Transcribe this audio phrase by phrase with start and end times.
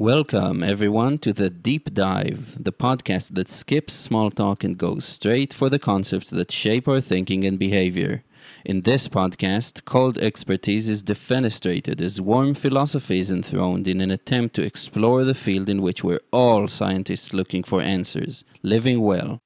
[0.00, 5.52] Welcome, everyone, to the Deep Dive, the podcast that skips small talk and goes straight
[5.52, 8.22] for the concepts that shape our thinking and behavior.
[8.64, 14.54] In this podcast, cold expertise is defenestrated as warm philosophy is enthroned in an attempt
[14.54, 19.40] to explore the field in which we're all scientists looking for answers living well.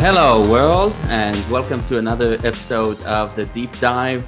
[0.00, 4.26] Hello, world, and welcome to another episode of the Deep Dive.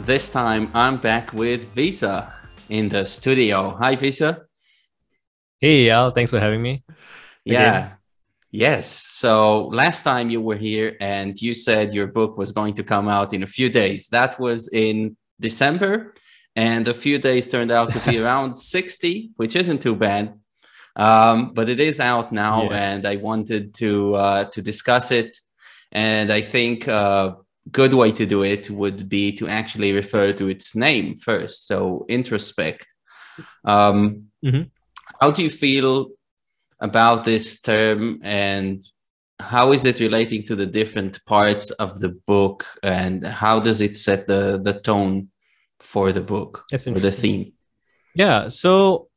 [0.00, 2.30] This time I'm back with Visa
[2.68, 3.74] in the studio.
[3.80, 4.42] Hi, Visa.
[5.58, 6.14] Hey, Eyal.
[6.14, 6.84] Thanks for having me.
[7.42, 7.94] Yeah.
[8.50, 9.06] Yes.
[9.12, 13.08] So last time you were here and you said your book was going to come
[13.08, 14.08] out in a few days.
[14.08, 16.12] That was in December,
[16.54, 20.34] and a few days turned out to be around 60, which isn't too bad.
[20.96, 22.92] Um, but it is out now, yeah.
[22.92, 25.36] and I wanted to uh, to discuss it.
[25.92, 27.34] And I think a uh,
[27.70, 31.66] good way to do it would be to actually refer to its name first.
[31.66, 32.86] So introspect.
[33.64, 34.62] Um, mm-hmm.
[35.20, 36.08] How do you feel
[36.80, 38.86] about this term, and
[39.40, 43.96] how is it relating to the different parts of the book, and how does it
[43.96, 45.30] set the the tone
[45.80, 47.52] for the book That's or the theme?
[48.14, 48.48] Yeah.
[48.48, 49.08] So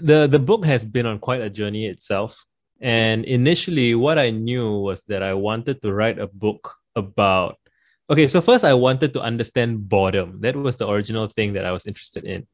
[0.00, 2.44] the the book has been on quite a journey itself.
[2.80, 7.58] And initially what i knew was that i wanted to write a book about
[8.08, 10.38] okay so first i wanted to understand boredom.
[10.40, 12.46] That was the original thing that i was interested in.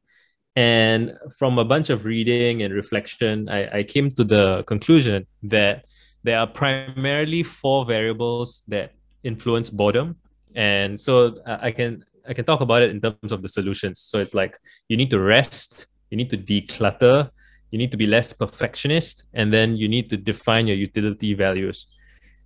[0.55, 5.85] And from a bunch of reading and reflection i, I came to the conclusion that
[6.23, 10.15] there are primarily four variables that influence boredom.
[10.55, 14.01] And so uh, i can i can talk about it in terms of the solutions.
[14.01, 14.57] So it's like
[14.89, 17.29] you need to rest you need to declutter
[17.71, 21.87] you need to be less perfectionist and then you need to define your utility values.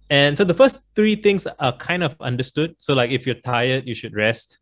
[0.10, 2.76] And so the first three things are kind of understood.
[2.80, 4.60] So like if you're tired you should rest.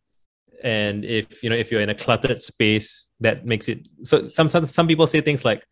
[0.64, 4.50] And if you know if you're in a cluttered space that makes it so some
[4.50, 5.64] some, some people say things like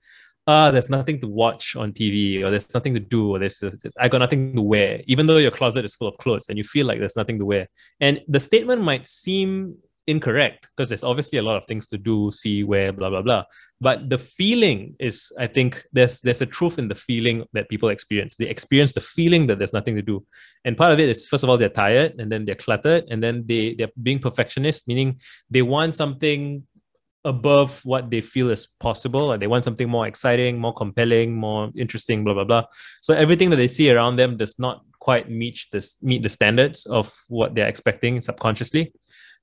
[0.46, 3.76] ah there's nothing to watch on tv or there's nothing to do or there's, there's
[4.00, 6.64] i got nothing to wear even though your closet is full of clothes and you
[6.64, 7.68] feel like there's nothing to wear.
[8.00, 9.78] And the statement might seem
[10.08, 13.44] incorrect because there's obviously a lot of things to do, see, where, blah, blah, blah.
[13.82, 17.90] But the feeling is, I think, there's there's a truth in the feeling that people
[17.90, 18.38] experience.
[18.38, 20.26] They experience the feeling that there's nothing to do.
[20.64, 23.22] And part of it is first of all, they're tired and then they're cluttered, and
[23.22, 26.64] then they they're being perfectionist, meaning they want something
[27.26, 31.72] above what they feel is possible and they want something more exciting more compelling more
[31.76, 32.64] interesting blah blah blah
[33.02, 36.86] so everything that they see around them does not quite meet this meet the standards
[36.86, 38.94] of what they're expecting subconsciously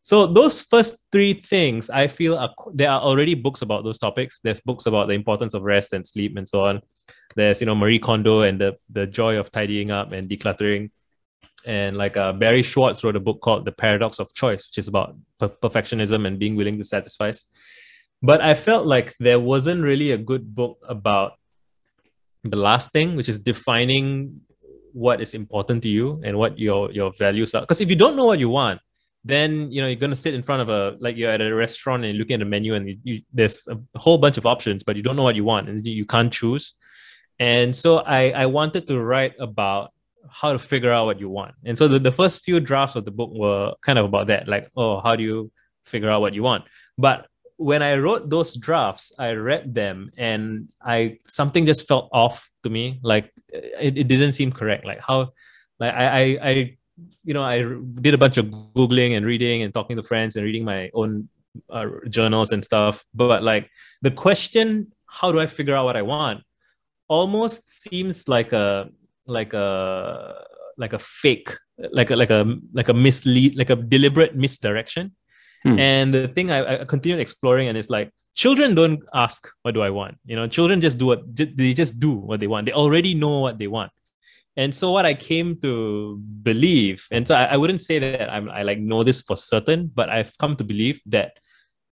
[0.03, 4.41] so those first three things, I feel are, there are already books about those topics.
[4.43, 6.83] There's books about the importance of rest and sleep and so on.
[7.37, 10.91] There's you know Marie Kondo and the the joy of tidying up and decluttering,
[11.65, 14.89] and like uh, Barry Schwartz wrote a book called The Paradox of Choice, which is
[14.89, 17.45] about per- perfectionism and being willing to satisfice.
[18.21, 21.35] But I felt like there wasn't really a good book about
[22.43, 24.41] the last thing, which is defining
[24.93, 27.61] what is important to you and what your your values are.
[27.61, 28.81] Because if you don't know what you want,
[29.25, 31.55] then you know you're going to sit in front of a like you're at a
[31.55, 34.47] restaurant and you're looking at the menu and you, you, there's a whole bunch of
[34.47, 36.75] options but you don't know what you want and you can't choose.
[37.39, 39.93] And so i i wanted to write about
[40.31, 41.55] how to figure out what you want.
[41.65, 44.49] And so the, the first few drafts of the book were kind of about that
[44.49, 45.53] like oh how do you
[45.87, 46.65] figure out what you want?
[46.99, 47.27] But
[47.59, 52.71] when i wrote those drafts i read them and i something just felt off to
[52.71, 54.85] me like it, it didn't seem correct.
[54.85, 55.31] Like how
[55.79, 56.77] like i i, I
[57.25, 57.63] you know, I
[58.01, 61.29] did a bunch of googling and reading and talking to friends and reading my own
[61.71, 63.05] uh, journals and stuff.
[63.15, 63.71] But like
[64.03, 66.43] the question, how do I figure out what I want,
[67.09, 68.89] almost seems like a
[69.27, 70.45] like a
[70.77, 71.51] like a fake,
[71.93, 75.15] like a like a like a mislead, like a deliberate misdirection.
[75.63, 75.79] Hmm.
[75.79, 79.83] And the thing I, I continued exploring, and it's like children don't ask, "What do
[79.83, 82.67] I want?" You know, children just do what they just do what they want.
[82.67, 83.93] They already know what they want
[84.57, 88.51] and so what i came to believe and so i, I wouldn't say that I'm,
[88.51, 91.39] i like know this for certain but i've come to believe that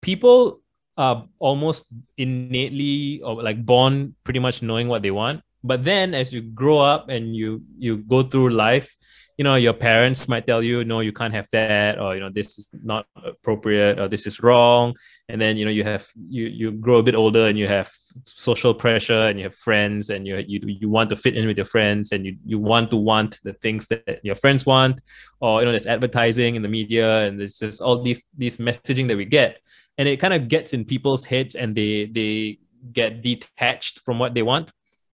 [0.02, 0.60] people
[1.00, 1.86] are almost
[2.18, 5.40] innately or like born pretty much knowing what they want.
[5.64, 8.94] But then as you grow up and you you go through life
[9.40, 12.28] you know your parents might tell you no you can't have that or you know
[12.28, 14.94] this is not appropriate or this is wrong.
[15.30, 17.90] And then you know you have you you grow a bit older and you have
[18.26, 21.56] social pressure and you have friends and you you, you want to fit in with
[21.56, 25.00] your friends and you, you want to want the things that your friends want.
[25.40, 29.08] Or you know there's advertising in the media and there's just all these these messaging
[29.08, 29.62] that we get.
[29.96, 32.58] And it kind of gets in people's heads and they they
[32.92, 34.70] get detached from what they want.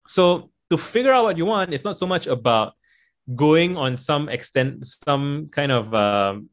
[0.08, 2.72] So to figure out what you want, it's not so much about
[3.34, 6.48] going on some extent, some kind of um,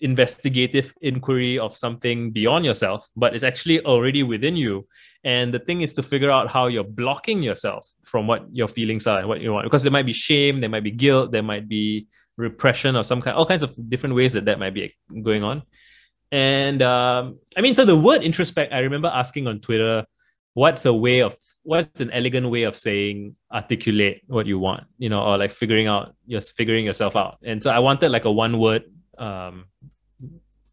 [0.00, 4.86] investigative inquiry of something beyond yourself, but it's actually already within you.
[5.24, 9.06] And the thing is to figure out how you're blocking yourself from what your feelings
[9.06, 9.64] are and what you want.
[9.64, 12.06] Because there might be shame, there might be guilt, there might be
[12.36, 15.62] repression of some kind, all kinds of different ways that that might be going on.
[16.30, 20.04] And um, I mean, so the word introspect, I remember asking on Twitter,
[20.54, 25.08] what's a way of what's an elegant way of saying articulate what you want you
[25.08, 27.38] know or like figuring out just figuring yourself out?
[27.44, 28.84] And so i wanted like a one word
[29.18, 29.66] um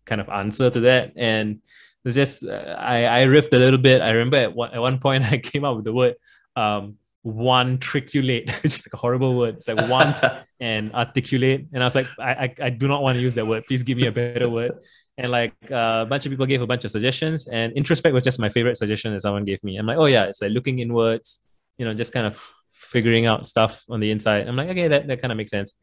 [0.05, 1.13] kind of answer to that.
[1.15, 1.59] And
[2.03, 4.01] it's just uh, i i riffed a little bit.
[4.01, 6.15] I remember at one, at one point i came up with the word
[6.55, 9.55] um one triculate which is like a horrible word.
[9.55, 10.13] It's like one
[10.59, 11.67] and articulate.
[11.73, 13.65] And i was like I, I i do not want to use that word.
[13.67, 14.73] Please give me a better word
[15.17, 18.23] and like uh, a bunch of people gave a bunch of suggestions and introspect was
[18.23, 19.77] just my favorite suggestion that someone gave me.
[19.77, 21.41] I'm like oh yeah it's like looking inwards
[21.77, 22.41] you know just kind of
[22.71, 24.47] figuring out stuff on the inside.
[24.47, 25.75] I'm like okay that, that kind of makes sense.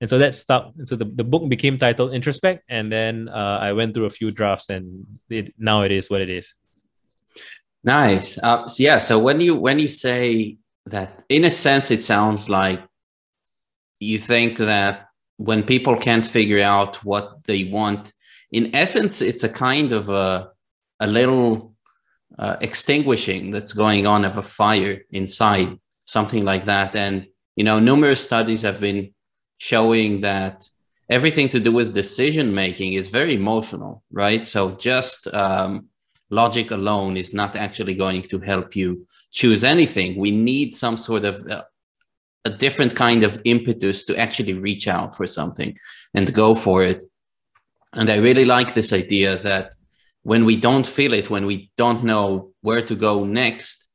[0.00, 3.58] And so that stuck and so the, the book became titled introspect and then uh,
[3.62, 6.54] i went through a few drafts and it, now it is what it is.
[7.82, 8.38] Nice.
[8.38, 12.48] Uh, so yeah so when you when you say that in a sense it sounds
[12.48, 12.80] like
[13.98, 15.08] you think that
[15.38, 18.12] when people can't figure out what they want
[18.52, 20.50] in essence, it's a kind of a,
[21.00, 21.74] a little
[22.38, 26.94] uh, extinguishing that's going on of a fire inside, something like that.
[26.94, 27.26] And,
[27.56, 29.14] you know, numerous studies have been
[29.58, 30.62] showing that
[31.08, 34.44] everything to do with decision making is very emotional, right?
[34.44, 35.88] So just um,
[36.30, 40.18] logic alone is not actually going to help you choose anything.
[40.18, 41.62] We need some sort of uh,
[42.44, 45.76] a different kind of impetus to actually reach out for something
[46.14, 47.02] and go for it.
[47.92, 49.74] And I really like this idea that
[50.22, 53.86] when we don't feel it, when we don't know where to go next,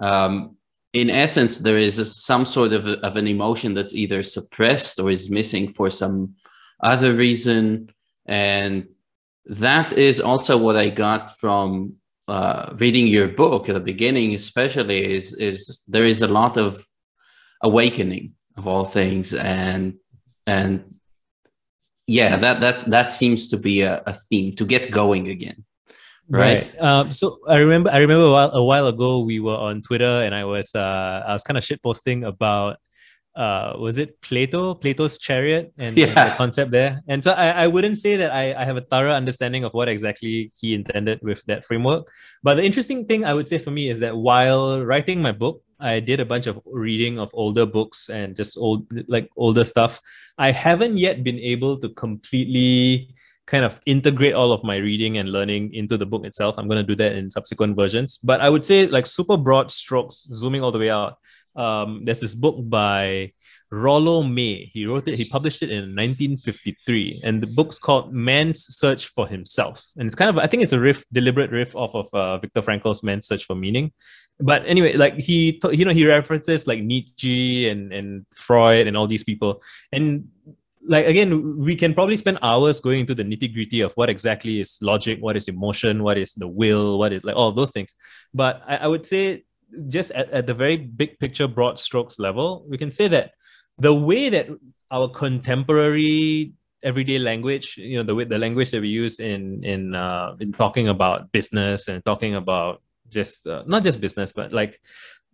[0.00, 0.56] um,
[0.92, 5.10] in essence, there is a, some sort of, of an emotion that's either suppressed or
[5.10, 6.34] is missing for some
[6.82, 7.90] other reason.
[8.26, 8.88] And
[9.46, 11.94] that is also what I got from
[12.26, 16.84] uh, reading your book at the beginning, especially is, is there is a lot of
[17.62, 19.94] awakening of all things and
[20.46, 20.97] and
[22.08, 25.64] yeah that that that seems to be a, a theme to get going again
[26.28, 26.82] right, right.
[26.82, 30.24] Um, so i remember i remember a while, a while ago we were on twitter
[30.24, 32.78] and i was uh i was kind of shit posting about
[33.36, 36.06] uh was it plato plato's chariot and, yeah.
[36.06, 38.80] and, the concept there and so I, I wouldn't say that I, I have a
[38.80, 42.10] thorough understanding of what exactly he intended with that framework
[42.42, 45.62] but the interesting thing i would say for me is that while writing my book
[45.80, 50.00] I did a bunch of reading of older books and just old like older stuff.
[50.36, 53.14] I haven't yet been able to completely
[53.46, 56.56] kind of integrate all of my reading and learning into the book itself.
[56.58, 58.18] I'm going to do that in subsequent versions.
[58.22, 61.16] But I would say like super broad strokes, zooming all the way out.
[61.56, 63.32] Um, there's this book by
[63.70, 64.70] Rollo May.
[64.72, 67.22] He wrote it, he published it in 1953.
[67.24, 69.82] And the book's called Man's Search for Himself.
[69.96, 72.62] And it's kind of, I think it's a riff, deliberate riff off of uh, Viktor
[72.62, 73.92] Frankl's Man's Search for Meaning
[74.40, 79.06] but anyway, like he, you know, he references like Nietzsche and and Freud and all
[79.06, 79.62] these people,
[79.92, 80.28] and
[80.86, 84.60] like again, we can probably spend hours going into the nitty gritty of what exactly
[84.60, 87.94] is logic, what is emotion, what is the will, what is like all those things.
[88.32, 89.44] But I, I would say,
[89.88, 93.32] just at, at the very big picture, broad strokes level, we can say that
[93.78, 94.48] the way that
[94.90, 99.96] our contemporary everyday language you know the way the language that we use in in
[99.96, 104.80] uh, in talking about business and talking about just uh, not just business, but like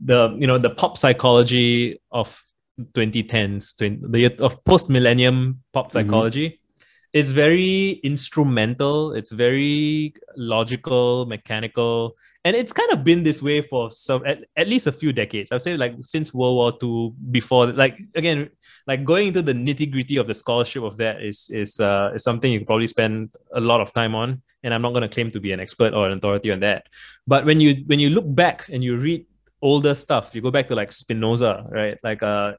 [0.01, 2.41] the you know the pop psychology of
[2.81, 5.99] 2010s, 20, the of post millennium pop mm-hmm.
[5.99, 6.49] psychology.
[6.49, 7.19] Mm-hmm.
[7.19, 9.15] is very instrumental.
[9.15, 14.69] It's very logical, mechanical, and it's kind of been this way for some at, at
[14.69, 15.51] least a few decades.
[15.51, 18.51] I'd say like since World War II, before like again,
[18.87, 22.23] like going into the nitty gritty of the scholarship of that is is uh, is
[22.23, 25.09] something you can probably spend a lot of time on and I'm not going to
[25.09, 26.89] claim to be an expert or an authority on that.
[27.27, 29.27] But when you when you look back and you read
[29.63, 31.99] older stuff, you go back to like Spinoza, right?
[32.03, 32.55] Like uh,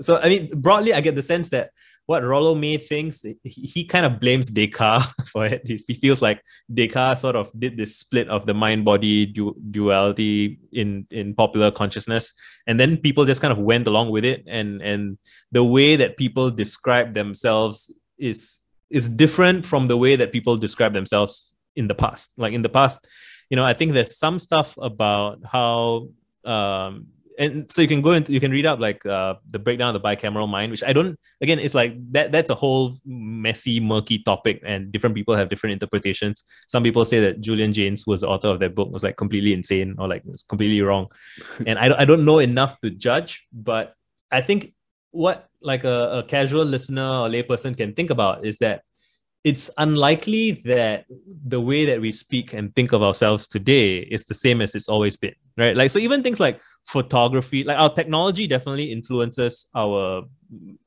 [0.00, 1.70] so I mean broadly, I get the sense that
[2.06, 5.62] what Rollo May thinks, he, kind of blames Descartes for it.
[5.64, 11.06] He, feels like Descartes sort of did this split of the mind-body du- duality in
[11.10, 12.32] in popular consciousness,
[12.66, 15.18] and then people just kind of went along with it, and and
[15.52, 18.58] the way that people describe themselves is
[18.92, 22.32] is different from the way that people describe themselves in the past.
[22.36, 23.06] Like in the past,
[23.50, 26.08] you know, I think there's some stuff about how
[26.44, 27.06] um,
[27.38, 30.00] and so you can go into you can read up like uh, the breakdown of
[30.00, 34.18] the bicameral mind which i don't again it's like that that's a whole messy murky
[34.18, 38.20] topic and different people have different interpretations some people say that julian jaynes who was
[38.20, 41.06] the author of that book was like completely insane or like was completely wrong
[41.66, 43.94] and I, I don't know enough to judge but
[44.30, 44.74] i think
[45.10, 48.82] what like a, a casual listener or layperson can think about is that
[49.44, 51.04] it's unlikely that
[51.46, 54.88] the way that we speak and think of ourselves today is the same as it's
[54.88, 55.76] always been right?
[55.76, 60.24] Like so even things like photography like our technology definitely influences our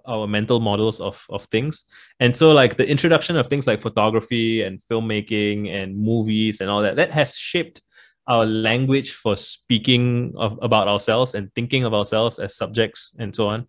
[0.05, 1.85] our mental models of of things.
[2.19, 6.81] And so like the introduction of things like photography and filmmaking and movies and all
[6.81, 7.81] that that has shaped
[8.27, 13.47] our language for speaking of, about ourselves and thinking of ourselves as subjects and so
[13.47, 13.67] on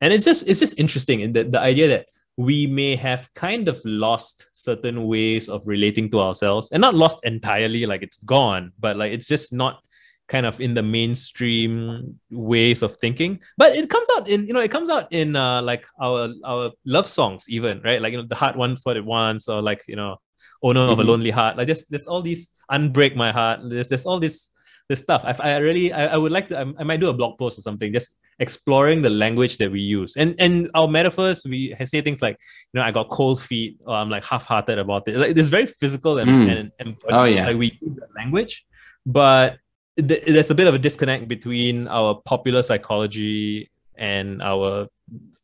[0.00, 2.06] and it's just it's just interesting in the, the idea that
[2.38, 6.70] we may have kind of lost certain ways of relating to ourselves.
[6.70, 9.82] And not lost entirely like it's gone but like it's just not
[10.28, 13.40] kind of in the mainstream ways of thinking.
[13.56, 16.70] But it comes out in you know it comes out in uh like our our
[16.84, 18.00] love songs even right?
[18.00, 20.18] Like you know the heart wants what it wants or like you know
[20.62, 20.92] owner mm-hmm.
[20.92, 21.10] of a mm-hmm.
[21.10, 21.56] lonely heart.
[21.56, 23.60] Like just there's all these unbreak my heart.
[23.68, 24.50] There's there's all this
[24.88, 25.24] this stuff.
[25.24, 27.58] I, I really I, I would like to I, I might do a blog post
[27.58, 30.16] or something just exploring the language that we use.
[30.16, 32.38] And and our metaphors, we say things like,
[32.72, 35.16] you know, I got cold feet, or I'm like half-hearted about it.
[35.16, 36.58] Like it's very physical and, mm.
[36.58, 38.64] and, and oh yeah, like we use that language,
[39.04, 39.58] but
[39.96, 44.86] th- there's a bit of a disconnect between our popular psychology and our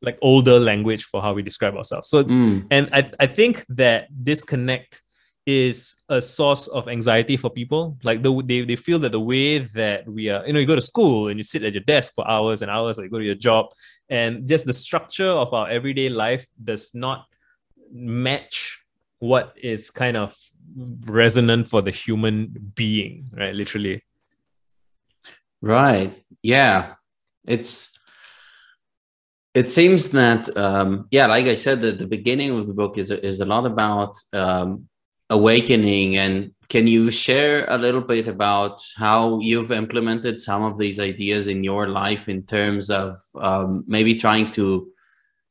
[0.03, 2.09] like older language for how we describe ourselves.
[2.09, 2.67] So mm.
[2.71, 5.03] and I, I think that disconnect
[5.47, 7.99] is a source of anxiety for people.
[8.03, 10.75] Like the, they, they feel that the way that we are, you know, you go
[10.75, 13.19] to school and you sit at your desk for hours and hours, or you go
[13.19, 13.67] to your job,
[14.09, 17.27] and just the structure of our everyday life does not
[17.93, 18.81] match
[19.19, 20.35] what is kind of
[21.07, 23.55] resonant for the human being, right?
[23.55, 24.03] Literally.
[25.61, 26.23] Right.
[26.43, 26.95] Yeah.
[27.47, 27.99] It's
[29.55, 33.11] it seems that um, yeah like i said the, the beginning of the book is,
[33.11, 34.89] is a lot about um,
[35.31, 40.99] awakening and can you share a little bit about how you've implemented some of these
[40.99, 44.89] ideas in your life in terms of um, maybe trying to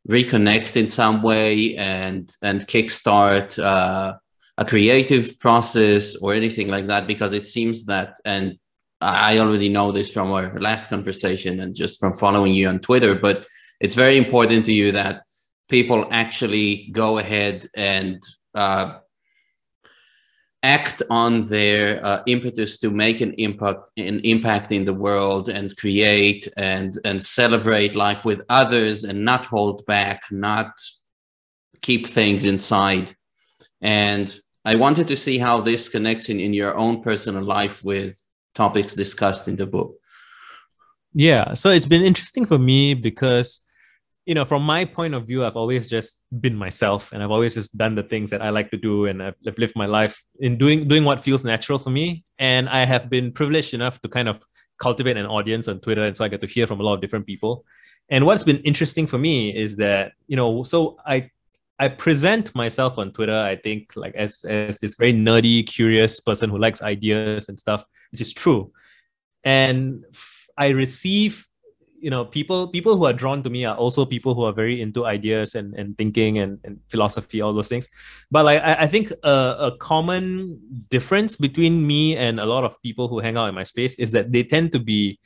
[0.09, 4.13] reconnect in some way and and kickstart uh,
[4.57, 7.07] a creative process or anything like that?
[7.07, 8.57] Because it seems that and
[9.01, 13.15] I already know this from our last conversation and just from following you on Twitter
[13.15, 13.45] but
[13.79, 15.23] it's very important to you that
[15.69, 18.21] people actually go ahead and
[18.55, 18.99] uh,
[20.63, 25.75] act on their uh, impetus to make an impact an impact in the world and
[25.75, 30.71] create and and celebrate life with others and not hold back not
[31.81, 33.13] keep things inside.
[33.81, 38.17] And i wanted to see how this connects in, in your own personal life with
[38.55, 39.95] topics discussed in the book.
[41.13, 43.59] Yeah so it's been interesting for me because
[44.25, 47.55] you know, from my point of view, I've always just been myself, and I've always
[47.55, 50.23] just done the things that I like to do, and I've, I've lived my life
[50.39, 52.23] in doing doing what feels natural for me.
[52.39, 54.41] And I have been privileged enough to kind of
[54.81, 57.01] cultivate an audience on Twitter, and so I get to hear from a lot of
[57.01, 57.65] different people.
[58.09, 61.29] And what's been interesting for me is that you know, so I
[61.79, 66.49] I present myself on Twitter, I think, like as as this very nerdy, curious person
[66.49, 68.71] who likes ideas and stuff, which is true.
[69.43, 70.05] And
[70.57, 71.45] I receive
[72.03, 74.81] you know people people who are drawn to me are also people who are very
[74.81, 77.87] into ideas and, and thinking and, and philosophy all those things.
[78.29, 82.75] But like i, I think a, a common difference between me and a lot of
[82.83, 85.17] people who hang out in my space is that they tend to be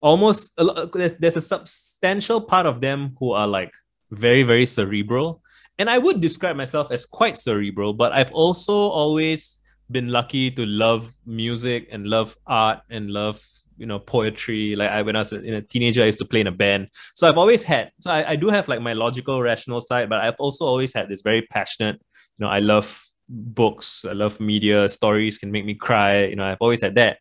[0.00, 0.54] almost
[0.94, 3.72] there's, there's a substantial part of them who are like
[4.12, 5.42] very very cerebral.
[5.80, 9.58] And i would describe myself as quite cerebral but i've also always
[9.90, 13.40] been lucky to love music and love art and love
[13.80, 14.76] you know poetry.
[14.76, 16.88] Like i when i was in a teenager i used to play in a band.
[17.16, 20.20] So i've always had so I, I do have like my logical rational side but
[20.20, 21.96] i've also always had this very passionate
[22.36, 22.88] you know i love
[23.28, 27.18] books i love media stories can make me cry you know i've always had that.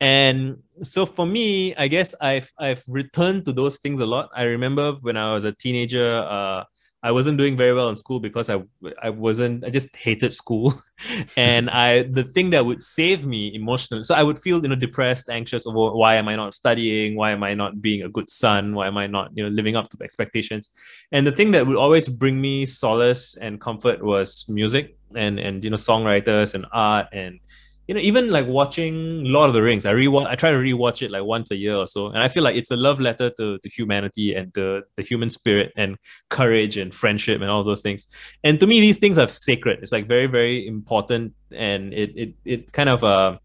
[0.00, 4.30] And so for me i guess i've i've returned to those things a lot.
[4.34, 6.64] I remember when i was a teenager uh
[7.06, 8.56] I wasn't doing very well in school because I
[9.00, 10.74] I wasn't I just hated school,
[11.36, 14.02] and I the thing that would save me emotionally.
[14.02, 17.14] So I would feel you know depressed, anxious over why am I not studying?
[17.14, 18.74] Why am I not being a good son?
[18.74, 20.70] Why am I not you know living up to expectations?
[21.12, 25.62] And the thing that would always bring me solace and comfort was music and and
[25.62, 27.38] you know songwriters and art and
[27.86, 31.02] you know, even like watching Lord of the Rings, I rewatch, I try to rewatch
[31.02, 33.30] it like once a year or so, and I feel like it's a love letter
[33.30, 35.96] to, to humanity and the the human spirit and
[36.28, 38.08] courage and friendship and all those things.
[38.42, 39.80] And to me, these things are sacred.
[39.82, 43.38] It's like very very important, and it it it kind of uh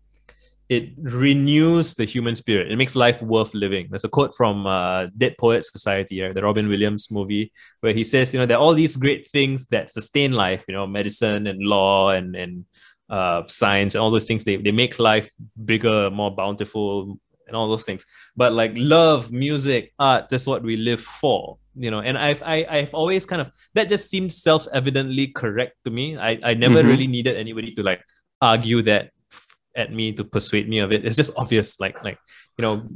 [0.71, 2.71] it renews the human spirit.
[2.71, 3.87] It makes life worth living.
[3.89, 8.05] There's a quote from uh, Dead Poets Society, right, the Robin Williams movie, where he
[8.05, 11.45] says, you know, there are all these great things that sustain life, you know, medicine
[11.47, 12.63] and law and and
[13.11, 14.43] uh, science and all those things.
[14.43, 15.29] They they make life
[15.65, 18.05] bigger, more bountiful, and all those things.
[18.35, 21.99] But like love, music, art, that's what we live for, you know.
[21.99, 26.17] And I've I, I've always kind of that just seemed self evidently correct to me.
[26.17, 26.87] I I never mm-hmm.
[26.87, 28.01] really needed anybody to like
[28.41, 29.11] argue that
[29.75, 31.05] at me to persuade me of it.
[31.05, 31.79] It's just obvious.
[31.79, 32.17] Like like
[32.57, 32.87] you know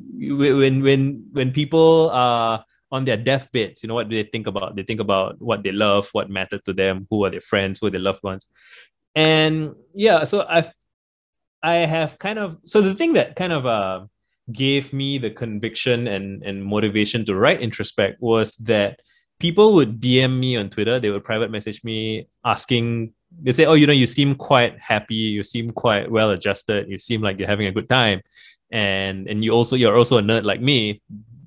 [0.55, 4.77] when when when people are on their deathbeds, you know what do they think about?
[4.77, 7.87] They think about what they love, what mattered to them, who are their friends, who
[7.87, 8.47] are their loved ones,
[9.15, 10.23] and yeah.
[10.23, 10.71] So I've
[11.63, 14.05] I have kind of so the thing that kind of uh
[14.51, 19.01] gave me the conviction and and motivation to write introspect was that
[19.39, 20.99] people would DM me on Twitter.
[20.99, 25.15] They would private message me asking they say, "Oh, you know, you seem quite happy.
[25.15, 26.87] You seem quite well adjusted.
[26.89, 28.21] You seem like you're having a good time,
[28.71, 31.01] and and you also you're also a nerd like me,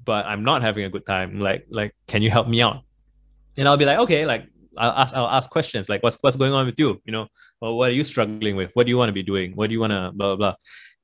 [0.04, 1.40] but I'm not having a good time.
[1.40, 2.82] Like like, can you help me out?"
[3.56, 4.48] And I'll be like, "Okay, like."
[4.80, 7.02] I'll ask, I'll ask questions like, what's, what's going on with you?
[7.04, 7.26] You know,
[7.60, 8.70] or what are you struggling with?
[8.74, 9.52] What do you want to be doing?
[9.54, 10.54] What do you want to blah, blah, blah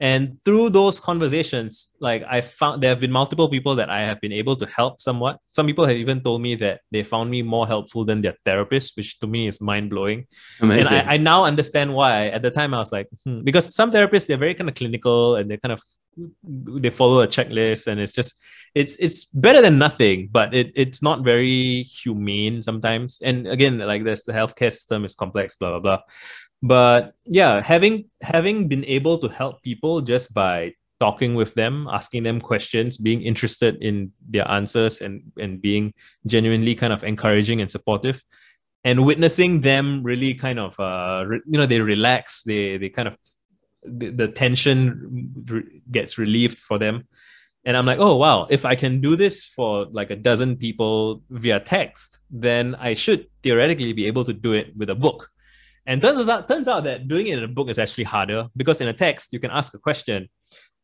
[0.00, 4.20] and through those conversations like i found there have been multiple people that i have
[4.20, 7.42] been able to help somewhat some people have even told me that they found me
[7.42, 10.26] more helpful than their therapist which to me is mind-blowing
[10.60, 10.98] Amazing.
[10.98, 13.42] and I, I now understand why at the time i was like hmm.
[13.42, 15.80] because some therapists they're very kind of clinical and they kind of
[16.46, 18.34] they follow a checklist and it's just
[18.74, 24.04] it's it's better than nothing but it, it's not very humane sometimes and again like
[24.04, 26.00] this the healthcare system is complex blah blah blah
[26.64, 32.22] but yeah having having been able to help people just by talking with them asking
[32.22, 35.92] them questions being interested in their answers and and being
[36.26, 38.22] genuinely kind of encouraging and supportive
[38.84, 43.08] and witnessing them really kind of uh re- you know they relax they they kind
[43.08, 43.16] of
[43.84, 47.06] the, the tension re- gets relieved for them.
[47.66, 51.22] And i'm like oh wow if i can do this for like a dozen people
[51.30, 55.30] via text then i should theoretically be able to do it with a book
[55.86, 58.80] and turns out turns out that doing it in a book is actually harder because
[58.80, 60.28] in a text you can ask a question,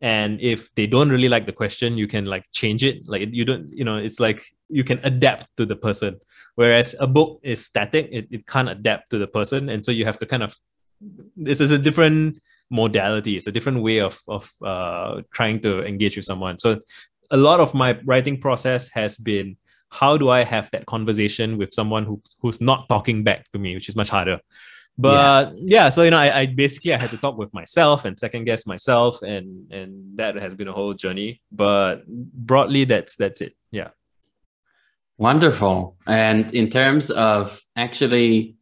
[0.00, 3.08] and if they don't really like the question, you can like change it.
[3.08, 6.18] Like you don't, you know, it's like you can adapt to the person.
[6.54, 10.04] Whereas a book is static, it, it can't adapt to the person, and so you
[10.04, 10.56] have to kind of
[11.36, 12.38] this is a different
[12.70, 13.36] modality.
[13.36, 16.58] It's a different way of of uh, trying to engage with someone.
[16.58, 16.80] So
[17.30, 19.56] a lot of my writing process has been
[19.90, 23.74] how do I have that conversation with someone who who's not talking back to me,
[23.74, 24.40] which is much harder.
[25.00, 25.84] But yeah.
[25.84, 28.44] yeah, so you know, I, I basically I had to talk with myself and second
[28.44, 31.40] guess myself, and and that has been a whole journey.
[31.50, 33.54] But broadly, that's that's it.
[33.70, 33.90] Yeah.
[35.18, 35.96] Wonderful.
[36.06, 38.56] And in terms of actually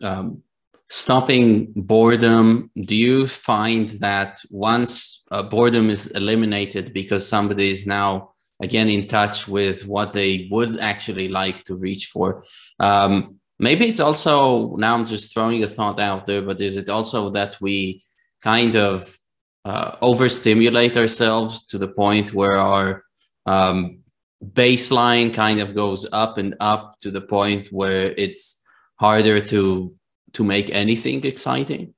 [0.00, 0.42] um,
[0.88, 8.32] stopping boredom, do you find that once uh, boredom is eliminated because somebody is now
[8.60, 12.44] again in touch with what they would actually like to reach for,
[12.78, 16.88] um, maybe it's also now i'm just throwing a thought out there but is it
[16.88, 18.02] also that we
[18.42, 19.16] kind of
[19.64, 23.04] uh, overstimulate ourselves to the point where our
[23.46, 24.00] um,
[24.44, 28.60] baseline kind of goes up and up to the point where it's
[28.96, 29.94] harder to
[30.32, 31.94] to make anything exciting?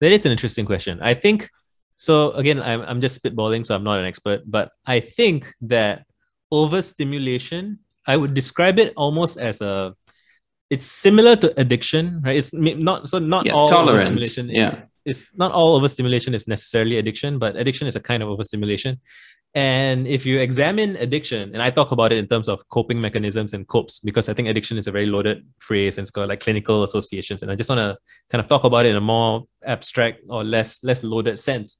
[0.00, 1.00] That is an interesting question.
[1.00, 1.48] I think
[1.98, 6.06] so again i'm, I'm just spitballing so i'm not an expert but i think that
[6.50, 9.94] overstimulation i would describe it almost as a
[10.70, 12.36] it's similar to addiction, right?
[12.36, 14.22] It's not so not yeah, all tolerance.
[14.22, 14.50] overstimulation.
[14.50, 18.28] Is, yeah, it's not all overstimulation is necessarily addiction, but addiction is a kind of
[18.28, 18.98] overstimulation.
[19.54, 23.54] And if you examine addiction, and I talk about it in terms of coping mechanisms
[23.54, 26.40] and copes, because I think addiction is a very loaded phrase and it's got like
[26.40, 27.40] clinical associations.
[27.40, 27.96] And I just want to
[28.30, 31.78] kind of talk about it in a more abstract or less less loaded sense.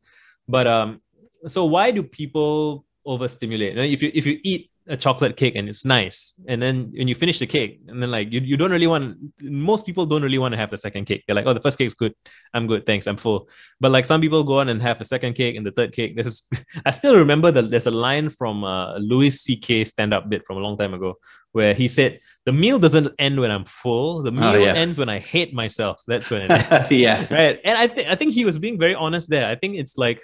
[0.49, 1.03] But um,
[1.47, 3.77] so why do people overstimulate?
[3.77, 6.35] If you if you eat a chocolate cake and it's nice.
[6.47, 9.17] And then when you finish the cake and then like you, you don't really want
[9.43, 11.25] most people don't really want to have the second cake.
[11.27, 12.15] They're like oh the first cake's good.
[12.55, 12.87] I'm good.
[12.87, 13.07] Thanks.
[13.07, 13.49] I'm full.
[13.81, 16.17] But like some people go on and have the second cake and the third cake.
[16.17, 16.49] This is
[16.87, 20.61] i still remember that there's a line from uh, louis ck stand-up bit from a
[20.61, 21.17] long time ago
[21.53, 24.23] where he said the meal doesn't end when i'm full.
[24.23, 24.75] The oh, meal oh, yeah.
[24.75, 26.01] ends when i hate myself.
[26.07, 26.91] That's when it ends.
[26.93, 27.33] yeah.
[27.33, 27.61] Right?
[27.65, 29.49] And i think i think he was being very honest there.
[29.49, 30.23] I think it's like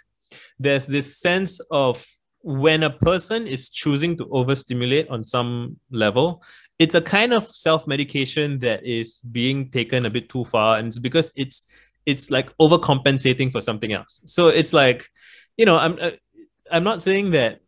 [0.59, 2.05] there's this sense of
[2.45, 6.43] when a person is choosing to overstimulate on some level,
[6.79, 10.77] it's a kind of self-medication that is being taken a bit too far.
[10.79, 11.67] And it's because it's
[12.05, 14.21] it's like overcompensating for something else.
[14.27, 15.09] So it's like,
[15.57, 16.11] you know, I'm uh,
[16.71, 17.61] I'm not saying that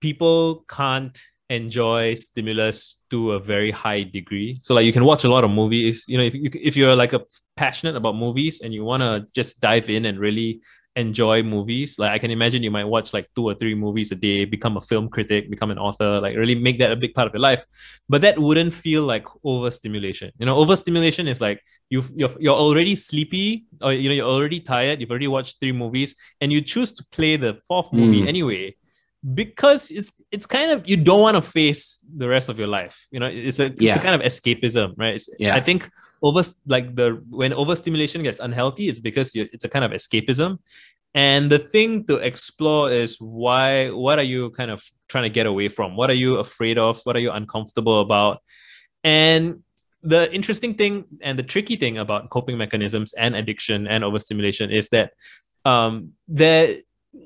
[0.00, 1.18] people can't
[1.50, 4.60] enjoy stimulus to a very high degree.
[4.62, 6.04] So like you can watch a lot of movies.
[6.06, 7.22] You know, if you if you're like a
[7.56, 10.60] passionate about movies and you want to just dive in and really
[10.96, 11.98] enjoy movies.
[11.98, 14.76] Like I can imagine you might watch like two or three movies a day, become
[14.76, 17.40] a film critic, become an author, like really make that a big part of your
[17.40, 17.64] life.
[18.08, 20.30] But that wouldn't feel like overstimulation.
[20.38, 24.60] You know, overstimulation is like you you're, you're already sleepy or you know you're already
[24.60, 25.00] tired.
[25.00, 28.28] You've already watched three movies, and you choose to play the fourth movie Mm.
[28.28, 28.74] anyway
[29.32, 33.06] because it's it's kind of you don't want to face the rest of your life.
[33.10, 35.14] You know, it's a it's a kind of escapism, right?
[35.14, 35.54] It's, Yeah.
[35.54, 39.84] I think over like the when overstimulation gets unhealthy, it's because you, it's a kind
[39.84, 40.58] of escapism.
[41.14, 45.46] And the thing to explore is why what are you kind of trying to get
[45.46, 45.96] away from?
[45.96, 47.00] What are you afraid of?
[47.04, 48.42] What are you uncomfortable about?
[49.04, 49.62] And
[50.02, 54.90] the interesting thing and the tricky thing about coping mechanisms and addiction and overstimulation is
[54.90, 55.12] that
[55.64, 56.80] um that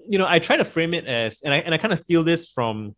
[0.09, 2.23] you know I try to frame it as and I and I kind of steal
[2.23, 2.95] this from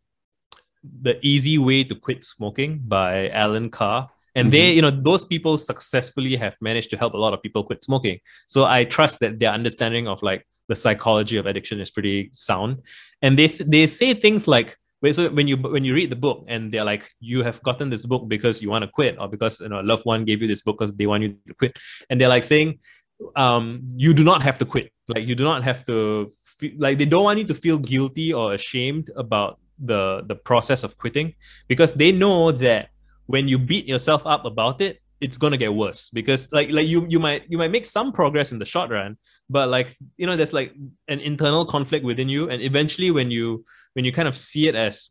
[1.03, 4.09] the easy way to quit smoking by Allen Carr.
[4.37, 7.65] And they, you know, those people successfully have managed to help a lot of people
[7.65, 8.21] quit smoking.
[8.47, 12.79] So I trust that their understanding of like the psychology of addiction is pretty sound.
[13.23, 16.45] And they they say things like, wait, so when you when you read the book
[16.47, 19.61] and they're like, you have gotten this book because you want to quit, or because
[19.61, 21.77] you know a loved one gave you this book because they want you to quit,
[22.09, 22.79] and they're like saying,
[23.35, 24.93] um, you do not have to quit.
[25.09, 26.33] Like you do not have to
[26.79, 30.97] like they don't want you to feel guilty or ashamed about the the process of
[30.99, 31.35] quitting
[31.69, 32.91] because they know that
[33.27, 36.87] when you beat yourself up about it it's going to get worse because like like
[36.87, 39.17] you you might you might make some progress in the short run
[39.49, 40.75] but like you know there's like
[41.09, 44.75] an internal conflict within you and eventually when you when you kind of see it
[44.75, 45.11] as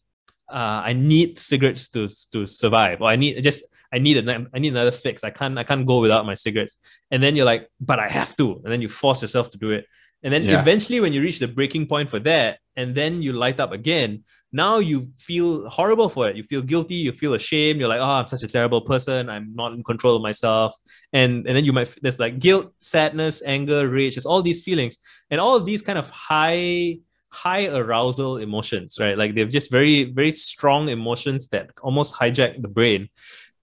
[0.52, 4.60] uh, I need cigarettes to to survive or I need just I need a I
[4.60, 5.24] need another fix.
[5.24, 6.78] I can't I can't go without my cigarettes.
[7.12, 8.62] And then you're like but I have to.
[8.64, 9.86] And then you force yourself to do it
[10.24, 10.60] and then Yeah.
[10.62, 14.24] eventually when you reach the breaking point for that and then you light up again
[14.52, 16.36] now you feel horrible for it.
[16.36, 16.96] You feel guilty.
[16.96, 17.80] You feel ashamed.
[17.80, 19.30] You're like, oh, I'm such a terrible person.
[19.30, 20.74] I'm not in control of myself.
[21.14, 24.16] And and then you might there's like guilt, sadness, anger, rage.
[24.16, 24.98] There's all these feelings,
[25.30, 26.98] and all of these kind of high
[27.30, 29.16] high arousal emotions, right?
[29.16, 33.10] Like they're just very very strong emotions that almost hijack the brain,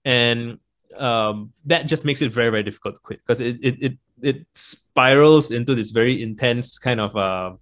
[0.05, 0.57] and
[0.97, 4.45] um, that just makes it very very difficult to quit because it it it it
[4.55, 7.53] spirals into this very intense kind of uh,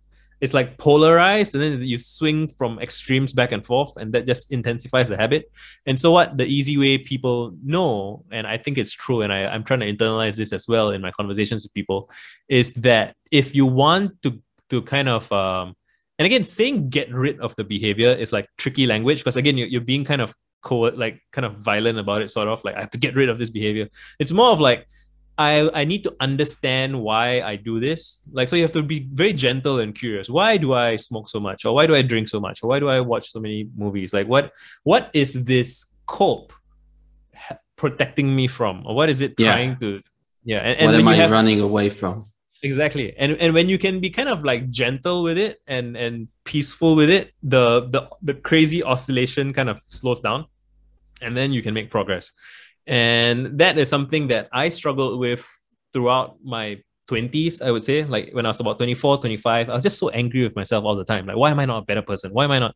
[0.41, 4.52] it's like polarized and then you swing from extremes back and forth and that just
[4.52, 5.52] intensifies the habit.
[5.86, 6.38] And so what?
[6.38, 9.91] The easy way people know and i think it's true and I, i'm trying to
[9.91, 12.10] internalize this as well in my conversations with people
[12.48, 15.76] is that if you want to to kind of um
[16.20, 19.68] and again saying get rid of the behavior is like tricky language because again you're,
[19.68, 22.82] you're being kind of co like kind of violent about it sort of like i
[22.82, 23.88] have to get rid of this behavior.
[24.20, 24.88] It's more of like
[25.38, 28.21] I, I need to understand why I do this.
[28.32, 30.30] Like, so you have to be very gentle and curious.
[30.30, 31.65] Why do I smoke so much?
[31.65, 32.63] Or why do I drink so much?
[32.63, 34.13] Or why do I watch so many movies?
[34.13, 34.52] Like, what
[34.84, 36.54] what is this cope
[37.76, 38.84] protecting me from?
[38.86, 39.52] Or what is it Yeah.
[39.52, 40.02] trying to?
[40.43, 42.24] Yeah, and, and what am I have running away from?
[42.63, 46.28] exactly, and and when you can be kind of like gentle with it and and
[46.45, 50.45] peaceful with it, the the the crazy oscillation kind of slows down,
[51.21, 52.32] and then you can make progress
[52.88, 55.45] and that is something that i struggled with
[55.93, 58.04] throughout my 20s i would say.
[58.04, 60.95] Like when i was about 24 25 i was just so angry with myself all
[60.95, 61.26] the time.
[61.26, 62.32] Like why am i not a better person?
[62.34, 62.76] Why am i not?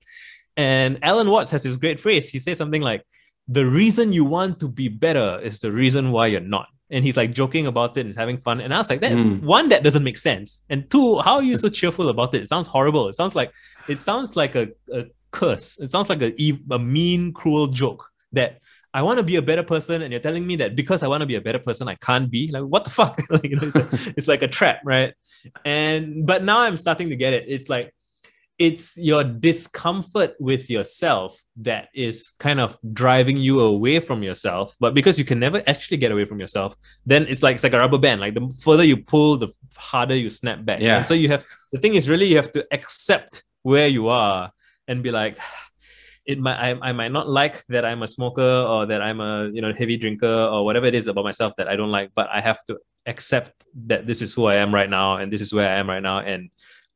[0.57, 2.29] And alan watts has this great phrase.
[2.29, 3.03] He says something like
[3.47, 6.67] the reason you want to be better is the reason why you're not.
[6.91, 8.61] And he's like joking about it and having fun.
[8.61, 9.41] And i was like that Mm.
[9.43, 10.63] one that doesn't make sense.
[10.69, 12.41] And two how are you so cheerful about it?
[12.43, 13.07] It sounds horrible.
[13.09, 13.51] It sounds like
[13.87, 15.77] it sounds like a, a curse.
[15.79, 16.31] It sounds like a,
[16.71, 18.59] a mean cruel joke that
[18.93, 21.21] I want to be a better person, and you're telling me that because I want
[21.21, 22.49] to be a better person, I can't be.
[22.51, 23.21] Like, what the fuck?
[23.29, 25.13] like, you know, it's, a, it's like a trap, right?
[25.63, 27.45] And but now I'm starting to get it.
[27.47, 27.93] It's like
[28.59, 34.75] it's your discomfort with yourself that is kind of driving you away from yourself.
[34.81, 36.75] But because you can never actually get away from yourself,
[37.05, 38.19] then it's like it's like a rubber band.
[38.19, 39.47] Like the further you pull, the
[39.77, 40.81] harder you snap back.
[40.81, 40.97] Yeah.
[40.97, 44.51] And so you have the thing is really you have to accept where you are
[44.89, 45.37] and be like,
[46.29, 49.49] it might I, I might not like that I'm a smoker or that I'm a
[49.51, 52.29] you know heavy drinker or whatever it is about myself that I don't like, but
[52.31, 55.51] I have to accept that this is who I am right now and this is
[55.51, 56.51] where I am right now and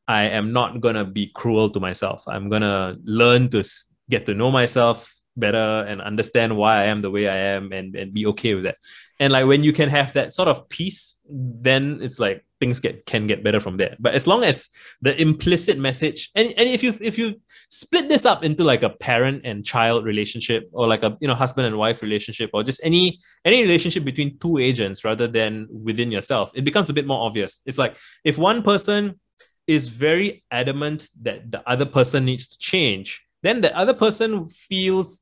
[0.08, 2.24] I am not gonna be cruel to myself.
[2.28, 3.64] I'm gonna learn to
[4.08, 7.96] get to know myself better and understand why I am the way I am and,
[7.96, 8.78] and be okay with that.
[9.20, 13.06] And like when you can have that sort of peace, then it's like things get
[13.06, 13.96] can get better from there.
[14.00, 14.70] But as long as
[15.02, 18.92] the implicit message and, and if you if you split this up into like a
[19.10, 22.80] parent and child relationship or like a you know husband and wife relationship or just
[22.84, 27.26] any any relationship between two agents rather than within yourself, it becomes a bit more
[27.28, 27.60] obvious.
[27.66, 29.20] It's like if one person
[29.68, 33.08] is very adamant that the other person needs to change,
[33.44, 35.22] then the other person feels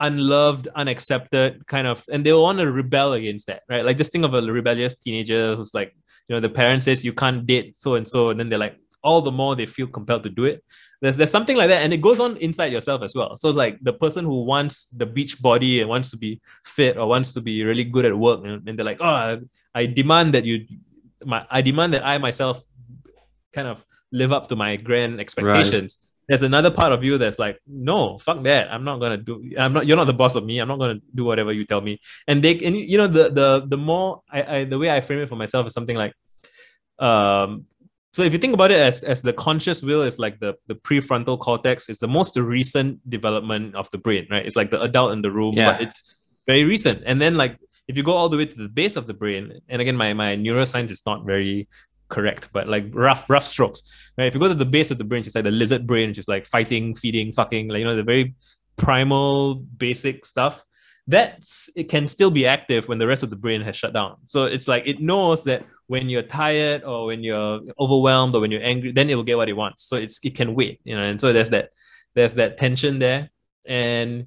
[0.00, 3.84] unloved, unaccepted, kind of, and they want to rebel against that, right?
[3.84, 5.94] Like just think of a rebellious teenager who's like
[6.28, 8.78] you know the parent says you can't date so and so and then they're like
[9.02, 10.64] all the more they feel compelled to do it.
[11.00, 13.36] There's there's something like that and it goes on inside yourself as well.
[13.36, 17.06] So like the person who wants the beach body and wants to be fit or
[17.06, 19.40] wants to be really good at work and, and they're like oh
[19.74, 20.66] I, demand that you
[21.24, 22.60] my i demand that i myself
[23.52, 25.98] kind of live up to my grand expectations.
[26.28, 29.72] There's another part of you that's like no fuck that i'm not gonna do i'm
[29.72, 32.00] not you're not the boss of me i'm not gonna do whatever you tell me
[32.28, 35.20] and they and you know the the the more i, I the way i frame
[35.20, 36.14] it for myself is something like
[36.98, 37.66] um
[38.16, 40.74] so if you think about it as, as the conscious will is like the, the
[40.74, 44.46] prefrontal cortex, it's the most recent development of the brain, right?
[44.46, 45.72] It's like the adult in the room, yeah.
[45.72, 46.02] but it's
[46.46, 47.02] very recent.
[47.04, 47.58] And then like
[47.88, 50.14] if you go all the way to the base of the brain, and again, my,
[50.14, 51.68] my neuroscience is not very
[52.08, 53.82] correct, but like rough, rough strokes,
[54.16, 54.26] right?
[54.26, 56.18] If you go to the base of the brain, it's like the lizard brain, which
[56.18, 58.34] is like fighting, feeding, fucking, like, you know, the very
[58.76, 60.64] primal, basic stuff
[61.06, 64.16] that's it can still be active when the rest of the brain has shut down.
[64.26, 68.50] So it's like it knows that when you're tired or when you're overwhelmed or when
[68.50, 69.84] you're angry, then it will get what it wants.
[69.84, 71.04] So it's it can wait, you know.
[71.04, 71.70] And so there's that
[72.14, 73.30] there's that tension there,
[73.64, 74.26] and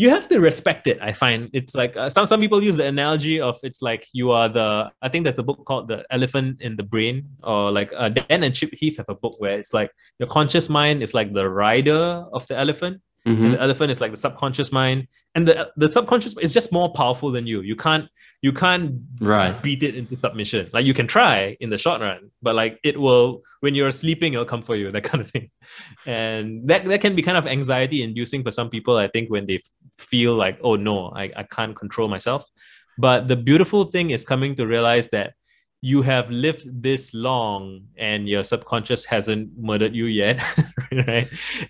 [0.00, 0.98] you have to respect it.
[1.02, 4.30] I find it's like uh, some some people use the analogy of it's like you
[4.30, 4.90] are the.
[5.02, 8.42] I think there's a book called The Elephant in the Brain, or like uh, Dan
[8.42, 11.46] and Chip Heath have a book where it's like your conscious mind is like the
[11.46, 13.44] rider of the elephant, Mm-hmm.
[13.44, 16.90] And the elephant is like the subconscious mind, and the the subconscious is just more
[16.90, 17.60] powerful than you.
[17.60, 18.08] You can't
[18.40, 19.62] you can't right.
[19.62, 20.70] beat it into submission.
[20.72, 24.32] Like you can try in the short run, but like it will when you're sleeping,
[24.32, 24.90] it'll come for you.
[25.00, 25.50] That kind of thing,
[26.06, 28.96] and that that can be kind of anxiety inducing for some people.
[28.96, 29.60] I think when they
[30.00, 32.44] feel like oh no, I I can't control myself.
[32.98, 35.34] But the beautiful thing is coming to realize that
[35.82, 40.38] you have lived this long and your subconscious hasn't murdered you yet
[41.08, 41.26] right?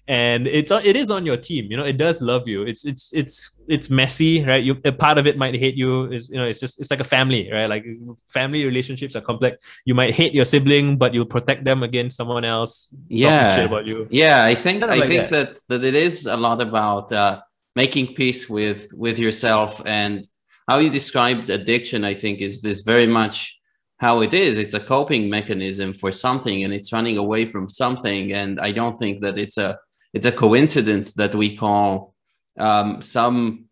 [0.09, 2.63] And it's it is on your team you know it does love you.
[2.63, 4.63] It's it's it's it's messy right?
[4.63, 6.11] You a part of it might hate you.
[6.11, 7.71] Is you know it's just it's like a family right?
[7.71, 7.87] Like
[8.27, 9.63] family relationships are complex.
[9.85, 12.93] You might hate your sibling but you'll protect them against someone else.
[13.07, 13.61] Yeah.
[13.61, 14.09] about you.
[14.11, 15.53] Yeah i think i like think that.
[15.69, 17.41] that that it is a lot about uh
[17.77, 19.81] making peace with with yourself.
[19.85, 20.27] And
[20.69, 23.57] how you described addiction i think is is very much
[23.99, 24.59] how it is.
[24.59, 28.33] It's a coping mechanism for something and it's running away from something.
[28.33, 29.79] And i don't think that it's a
[30.13, 32.15] it's a coincidence that we call
[32.59, 33.67] um, some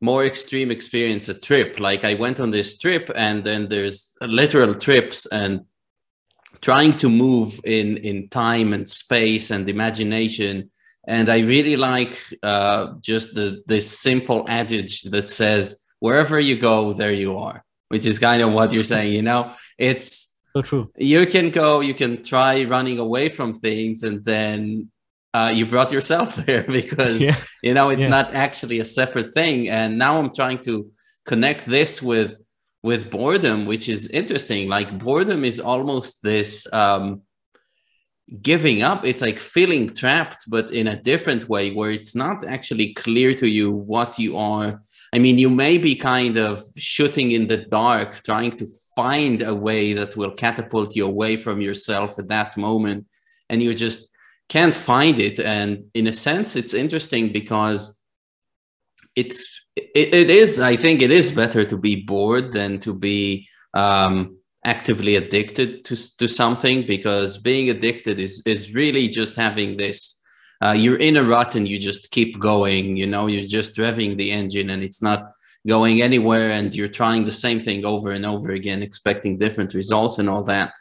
[0.00, 1.78] more extreme experience a trip.
[1.78, 5.60] Like i went on this trip and then there's literal trips and
[6.60, 10.70] trying to move in in time and space and imagination
[11.06, 16.92] and i really like uh, just the this simple adage that says wherever you go
[16.92, 19.12] there you are which is kind of what you're saying.
[19.12, 20.90] You know, it's so true.
[20.96, 24.90] You can go, you can try running away from things, and then
[25.34, 27.36] uh, you brought yourself there because yeah.
[27.62, 28.16] you know it's yeah.
[28.18, 29.68] not actually a separate thing.
[29.68, 30.90] And now I'm trying to
[31.26, 32.40] connect this with
[32.82, 34.70] with boredom, which is interesting.
[34.70, 37.20] Like boredom is almost this um,
[38.40, 39.04] giving up.
[39.04, 43.48] It's like feeling trapped, but in a different way, where it's not actually clear to
[43.48, 44.80] you what you are
[45.14, 48.66] I mean, you may be kind of shooting in the dark, trying to
[48.96, 53.06] find a way that will catapult you away from yourself at that moment,
[53.50, 54.08] and you just
[54.48, 55.38] can't find it.
[55.38, 58.00] And in a sense, it's interesting because
[59.14, 60.60] it's it, it is.
[60.60, 65.96] I think it is better to be bored than to be um, actively addicted to
[66.18, 70.20] to something because being addicted is is really just having this
[70.64, 74.16] uh, you're in a rut and you just keep going you know you're just revving
[74.16, 75.32] the engine and it's not
[75.66, 80.18] going anywhere and you're trying the same thing over and over again expecting different results
[80.18, 80.72] and all that.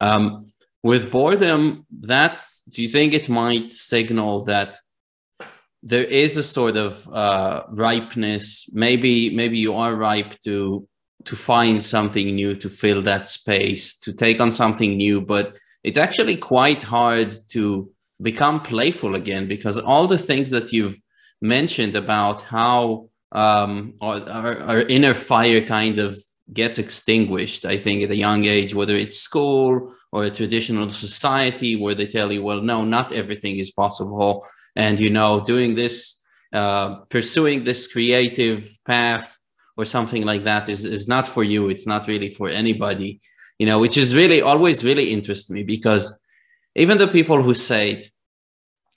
[0.00, 4.78] Um, with boredom that do you think it might signal that
[5.82, 8.66] there is a sort of uh, ripeness?
[8.72, 10.86] Maybe maybe you are ripe to
[11.24, 15.98] to find something new to fill that space to take on something new but it's
[15.98, 17.90] actually quite hard to
[18.22, 20.98] become playful again because all the things that you've
[21.40, 26.18] mentioned about how um, our, our, inner fire kind of
[26.52, 31.76] gets extinguished i think at a young age whether it's school or a traditional society
[31.76, 34.46] where they tell you well no not everything is possible.
[34.76, 39.38] And you know doing this uh, pursuing this creative path
[39.80, 43.20] or something like that is, is not for you it's not really for anybody
[43.58, 46.20] you know which is really always really interests me because
[46.76, 48.10] even the people who say it,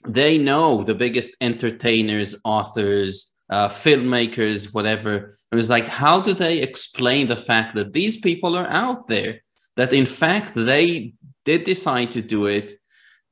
[0.06, 5.34] they know the biggest entertainers, authors, uh, filmmakers, whatever.
[5.50, 9.40] It was like, how do they explain the fact that these people are out there?
[9.76, 12.78] That in fact they did decide to do it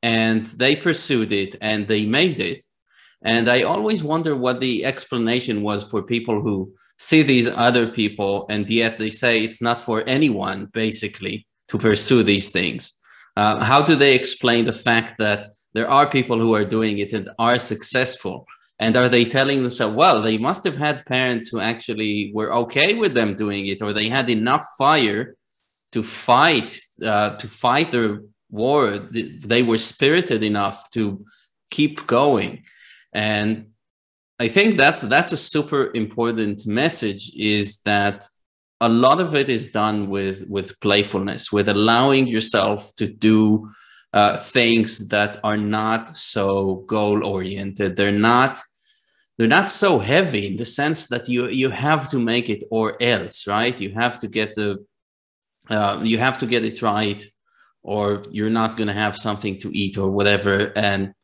[0.03, 2.65] and they pursued it and they made it.
[3.23, 8.47] And I always wonder what the explanation was for people who see these other people
[8.49, 12.95] and yet they say it's not for anyone, basically to pursue these things?
[13.37, 17.13] Uh, how do they explain the fact that there are people who are doing it
[17.13, 18.47] and are successful?
[18.79, 22.95] And are they telling themselves, well, they must have had parents who actually were okay
[22.95, 25.37] with them doing it, or they had enough fire
[25.93, 28.99] to fight uh, to fight the war.
[29.53, 31.25] They were spirited enough to
[31.71, 32.65] keep going,
[33.13, 33.72] and
[34.43, 37.31] I think that's that's a super important message.
[37.37, 38.27] Is that
[38.81, 43.69] a lot of it is done with with playfulness, with allowing yourself to do
[44.13, 47.95] uh, things that are not so goal oriented.
[47.95, 48.59] They're not
[49.39, 53.01] they're not so heavy in the sense that you you have to make it or
[53.01, 53.81] else, right?
[53.81, 54.85] You have to get the
[55.71, 57.25] uh, you have to get it right,
[57.85, 60.73] or you're not going to have something to eat or whatever.
[60.75, 61.15] And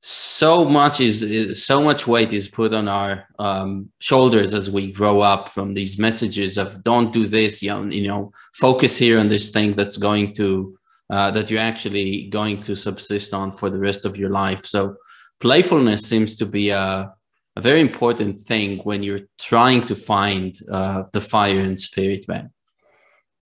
[0.00, 5.20] so much is so much weight is put on our um, shoulders as we grow
[5.20, 9.28] up from these messages of don't do this you know, you know focus here on
[9.28, 10.76] this thing that's going to
[11.10, 14.66] uh, that you're actually going to subsist on for the rest of your life.
[14.66, 14.96] So
[15.40, 17.12] playfulness seems to be a,
[17.56, 22.50] a very important thing when you're trying to find uh, the fire and spirit man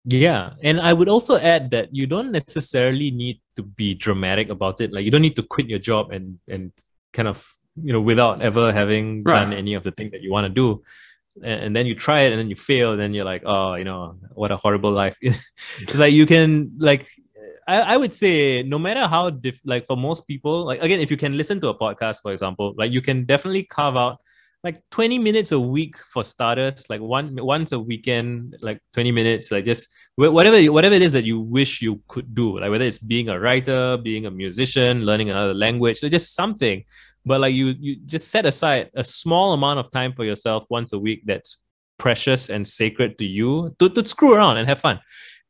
[0.07, 0.53] yeah.
[0.63, 4.93] And I would also add that you don't necessarily need to be dramatic about it.
[4.93, 6.71] Like you don't need to quit your job and and
[7.11, 9.41] kind of, you know, without ever having right.
[9.41, 10.83] done any of the thing that you want to do.
[11.43, 13.75] And, and, then you try it and then you fail, and then you're like, oh,
[13.75, 15.15] you know, what a horrible life.
[15.21, 17.07] it's like you can like
[17.67, 21.11] I, I would say no matter how diff- like for most people, like again, if
[21.11, 24.21] you can listen to a podcast, for example, like you can definitely carve out
[24.63, 29.51] like 20 minutes a week for starters like one once a weekend like 20 minutes
[29.51, 32.97] like just whatever whatever it is that you wish you could do like whether it's
[32.97, 36.83] being a writer being a musician learning another language just something.
[37.25, 40.93] But like you you just set aside a small amount of time for yourself once
[40.93, 41.59] a week that's
[41.97, 44.99] precious and sacred to you to, to screw around and have fun.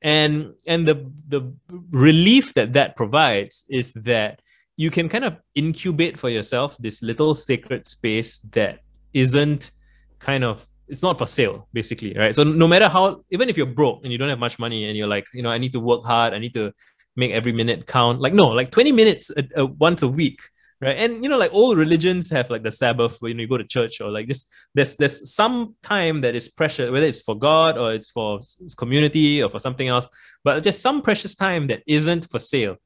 [0.01, 1.53] And and the the
[1.91, 4.41] relief that that provides is that
[4.75, 8.79] you can kind of incubate for yourself this little sacred space that
[9.21, 9.71] isn't
[10.19, 12.33] kind of it's not for sale basically right?
[12.33, 14.97] So no matter how even if you're broke and you don't have much money and
[14.97, 16.71] you're like you know i need to work hard i need to
[17.15, 20.41] make every minute count like no like 20 minutes a, a, once a week
[20.79, 20.97] right?
[20.97, 23.63] And you know like all religions have like the sabbath where you, you go to
[23.63, 27.77] church or like just there's there's some time that is precious whether it's for god
[27.77, 28.39] or it's for
[28.77, 30.07] community or for something else
[30.47, 32.77] but just some precious time that isn't for sale.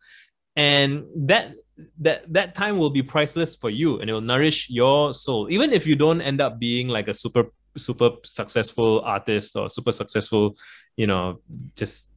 [0.56, 1.54] And that
[2.00, 5.48] that that time will be priceless for you and it will nourish your soul.
[5.50, 9.92] Even if you don't end up being like a super super successful artist or super
[9.92, 10.58] successful
[10.98, 11.40] you know
[11.76, 12.08] just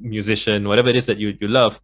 [0.00, 1.80] musician whatever it is that you, you love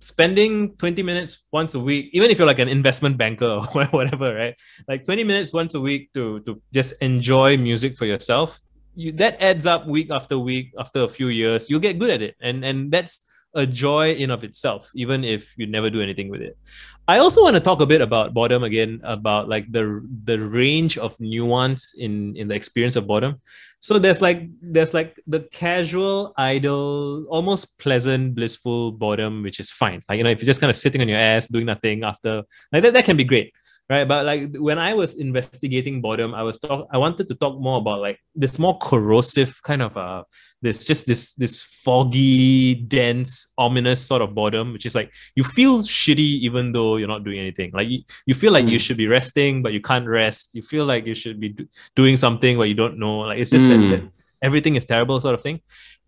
[0.00, 4.34] spending 20 minutes once a week even if you're like an investment banker or whatever
[4.34, 4.56] right?
[4.88, 8.60] Like 20 minutes once a week to to just enjoy music for yourself
[8.96, 12.22] you that adds up week after week after a few years you'll get good at
[12.22, 12.34] it.
[12.40, 16.42] And and that's a joy in of itself, even if you never do anything with
[16.42, 16.56] it.
[17.08, 20.98] I also want to talk a bit about boredom again, about like the the range
[20.98, 23.40] of nuance in in the experience of boredom.
[23.80, 30.00] So there's like there's like the casual, idle, almost pleasant, blissful boredom, which is fine.
[30.08, 32.42] Like you know, if you're just kind of sitting on your ass doing nothing after
[32.72, 33.54] like that, that can be great
[33.88, 37.58] right but like when i was investigating boredom i was talk i wanted to talk
[37.60, 40.24] more about like this more corrosive kind of uh
[40.62, 45.80] this just this this foggy dense ominous sort of boredom which is like you feel
[45.82, 48.70] shitty even though you're not doing anything like you, you feel like mm.
[48.70, 51.68] you should be resting but you can't rest you feel like you should be do-
[51.94, 53.90] doing something but you don't know like it's just mm.
[53.90, 54.10] that, that
[54.42, 55.60] everything is terrible sort of thing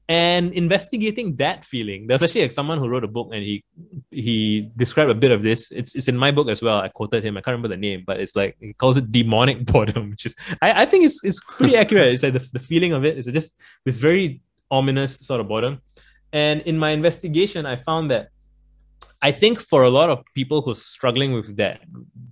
[0.08, 3.62] and investigating that feeling there's actually like someone who wrote a book and he
[4.10, 5.70] he described a bit of this.
[5.70, 6.78] It's, it's in my book as well.
[6.78, 7.36] I quoted him.
[7.36, 10.34] I can't remember the name but it's like he calls it demonic boredom which is
[10.62, 12.12] i, I think it's, it's pretty accurate.
[12.14, 13.18] It's like the, the feeling of it.
[13.18, 14.40] Is just this very
[14.70, 15.80] ominous sort of boredom.
[16.32, 18.28] And in my investigation i found that
[19.22, 21.80] i think for a lot of people who are struggling with that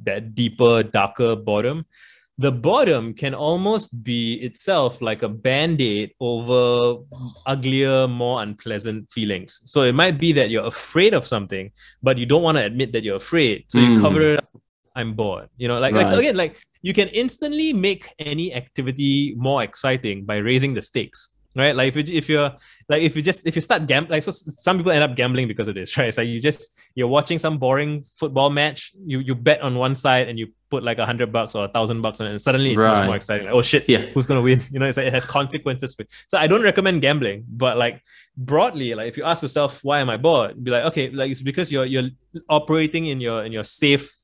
[0.05, 1.85] that deeper darker boredom
[2.39, 7.03] the boredom can almost be itself like a band-aid over
[7.47, 11.71] uglier more unpleasant feelings so it might be that you're afraid of something
[12.03, 13.95] but you don't want to admit that you're afraid so mm.
[13.95, 14.51] you cover it up
[14.95, 16.01] i'm bored you know like, right.
[16.01, 20.83] like so again like you can instantly make any activity more exciting by raising the
[20.83, 21.75] stakes right?
[21.75, 22.53] Like if you if you're
[22.89, 25.49] like if you just if you start gambling, like so some people end up gambling
[25.49, 26.09] because of this, right?
[26.09, 29.95] It's like you just you're watching some boring football match, you you bet on one
[29.95, 32.41] side and you put like a hundred bucks or a thousand bucks on it, and
[32.41, 32.99] suddenly it's right.
[32.99, 33.47] much more exciting.
[33.47, 34.61] Like, oh shit, yeah, who's gonna win?
[34.71, 35.97] You know, it's like it has consequences.
[36.29, 38.03] So I don't recommend gambling, but like
[38.37, 41.41] broadly, like if you ask yourself why am I bored, be like okay, like it's
[41.41, 42.11] because you're you're
[42.49, 44.16] operating in your in your safe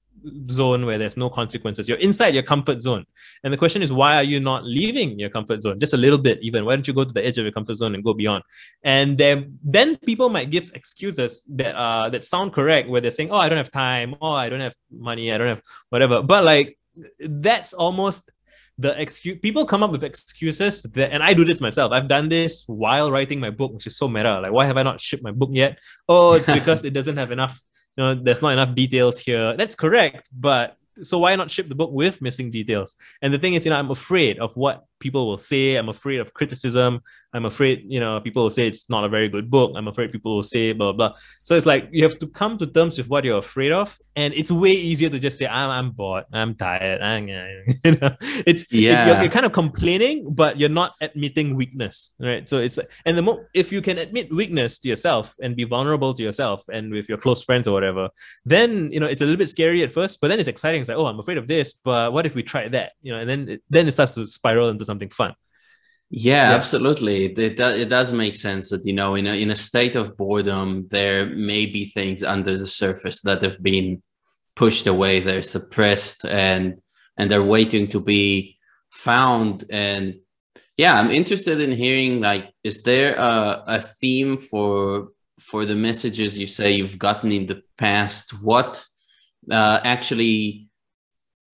[0.50, 1.88] zone where there's no consequences.
[1.88, 3.04] You're inside your comfort zone.
[3.44, 5.80] And the question is, why are you not leaving your comfort zone?
[5.80, 6.64] Just a little bit, even.
[6.64, 8.44] Why don't you go to the edge of your comfort zone and go beyond?
[8.84, 13.30] And then, then people might give excuses that uh that sound correct, where they're saying,
[13.30, 16.22] Oh, I don't have time, oh, I don't have money, I don't have whatever.
[16.22, 16.78] But like
[17.18, 18.30] that's almost
[18.78, 21.92] the excuse people come up with excuses that and I do this myself.
[21.92, 24.40] I've done this while writing my book, which is so meta.
[24.40, 25.78] Like, why have I not shipped my book yet?
[26.08, 27.60] Oh, it's because it doesn't have enough
[27.96, 29.56] you know, there's not enough details here.
[29.56, 32.96] That's correct, but so why not ship the book with missing details?
[33.22, 35.76] And the thing is, you know, I'm afraid of what people will say.
[35.76, 37.00] I'm afraid of criticism.
[37.34, 39.72] I'm afraid, you know, people will say it's not a very good book.
[39.74, 41.18] I'm afraid people will say blah, blah, blah.
[41.42, 43.98] So it's like you have to come to terms with what you're afraid of.
[44.14, 46.24] And it's way easier to just say, I'm, I'm bored.
[46.34, 47.00] I'm tired.
[47.00, 47.28] I'm,
[47.84, 48.92] you know, it's, yeah.
[48.92, 52.46] It's, you're, you're, kind of complaining, but you're not admitting weakness, right?
[52.46, 56.12] So it's, and the more, if you can admit weakness to yourself and be vulnerable
[56.12, 58.10] to yourself and with your close friends or whatever,
[58.44, 60.82] then, you know, it's a little bit scary at first, but then it's exciting.
[60.82, 62.92] It's like, oh, I'm afraid of this, but what if we try that?
[63.00, 65.34] You know, and then, then it starts to spiral into something fun.
[66.14, 67.24] Yeah, yeah, absolutely.
[67.24, 70.14] It, it, it does make sense that, you know, in a, in a state of
[70.18, 74.02] boredom, there may be things under the surface that have been
[74.54, 75.20] pushed away.
[75.20, 76.82] They're suppressed and,
[77.16, 78.58] and they're waiting to be
[78.90, 79.64] found.
[79.70, 80.16] And
[80.76, 85.08] yeah, I'm interested in hearing, like, is there a, a theme for,
[85.40, 88.42] for the messages you say you've gotten in the past?
[88.42, 88.84] What
[89.50, 90.68] uh, actually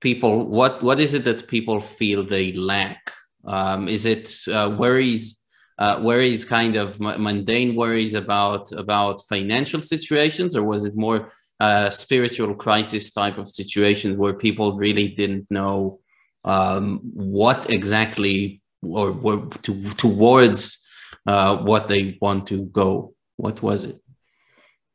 [0.00, 3.12] people, what, what is it that people feel they lack?
[3.46, 5.42] Um, is it uh, worries,
[5.78, 11.30] uh, worries, kind of mundane worries about about financial situations, or was it more
[11.60, 16.00] uh, spiritual crisis type of situations where people really didn't know
[16.44, 20.86] um, what exactly or were to, towards
[21.26, 23.14] uh, what they want to go?
[23.36, 24.00] What was it?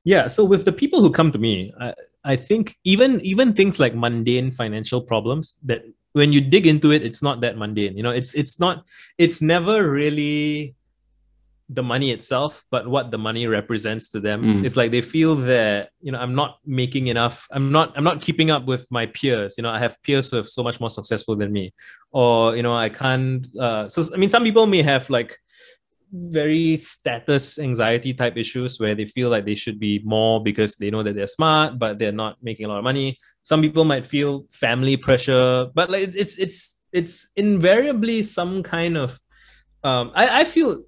[0.04, 1.93] Yeah, so with the people who come to me, I,
[2.24, 5.84] I think even even things like mundane financial problems that
[6.14, 7.95] when you dig into it, it's not that mundane.
[7.95, 8.86] You know, it's it's not
[9.18, 10.76] it's never really
[11.74, 14.43] the money itself, but what the money represents to them.
[14.43, 14.66] Mm.
[14.66, 17.47] It's like they feel that, you know, I'm not making enough.
[17.49, 19.55] I'm not, I'm not keeping up with my peers.
[19.57, 21.74] You know, I have peers who are so much more successful than me.
[22.12, 25.38] Or, you know, I can't uh so I mean some people may have like
[26.12, 30.91] very status anxiety type issues where they feel like they should be more because they
[30.91, 34.06] know that they're smart, but they're not making a lot of money some people might
[34.06, 39.20] feel family pressure but like it's it's it's, it's invariably some kind of
[39.84, 40.84] um I, I feel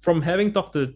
[0.00, 0.94] from having talked to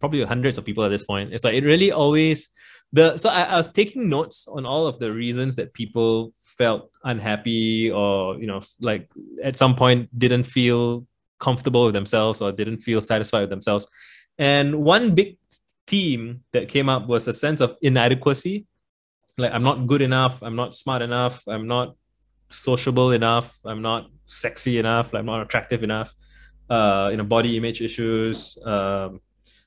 [0.00, 2.50] probably hundreds of people at this point it's like it really always
[2.92, 6.90] the so I, I was taking notes on all of the reasons that people felt
[7.02, 9.10] unhappy or you know like
[9.42, 11.06] at some point didn't feel
[11.44, 13.86] comfortable with themselves or didn't feel satisfied with themselves.
[14.38, 15.36] And one big
[15.86, 18.66] theme that came up was a sense of inadequacy
[19.38, 21.94] like i'm not good enough i'm not smart enough i'm not
[22.50, 26.14] sociable enough i'm not sexy enough i'm not attractive enough
[26.70, 29.20] uh you know body image issues um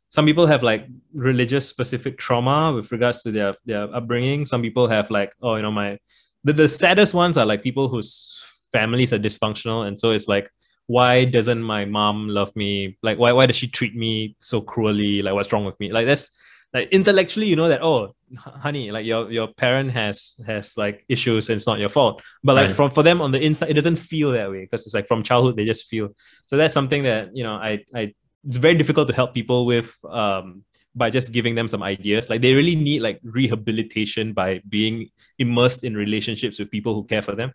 [0.10, 4.46] some people have like religious specific trauma with regards to their their upbringing.
[4.46, 6.00] Some people have like oh you know my
[6.44, 8.36] the, the saddest ones are like people whose
[8.72, 9.88] families are dysfunctional.
[9.88, 10.50] And so it's like
[10.88, 12.98] why doesn't my mom love me?
[13.04, 15.22] Like why, why does she treat me so cruelly?
[15.22, 15.92] Like what's wrong with me?
[15.92, 16.32] Like that's
[16.78, 21.50] like intellectually you know that oh honey like your your parent has has like issues
[21.50, 22.22] and it's not your fault.
[22.44, 22.76] But like right.
[22.76, 25.24] from for them on the inside it doesn't feel that way because it's like from
[25.24, 26.10] childhood they just feel.
[26.46, 28.14] So that's something that you know i i
[28.48, 30.64] it's very difficult to help people with um
[30.96, 32.30] by just giving them some ideas.
[32.30, 37.22] Like they really need like rehabilitation by being immersed in relationships with people who care
[37.22, 37.52] for them.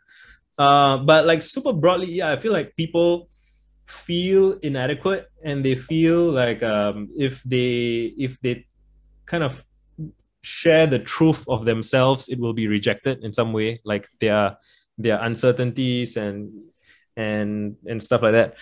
[0.59, 3.29] Uh but like super broadly yeah i feel like people
[3.87, 8.65] feel inadequate and they feel like um if they if they
[9.33, 9.65] kind of
[10.43, 14.59] share the truth of themselves, it will be rejected in some way, like their
[14.99, 16.53] their uncertainties and
[17.17, 18.55] and and stuff like that.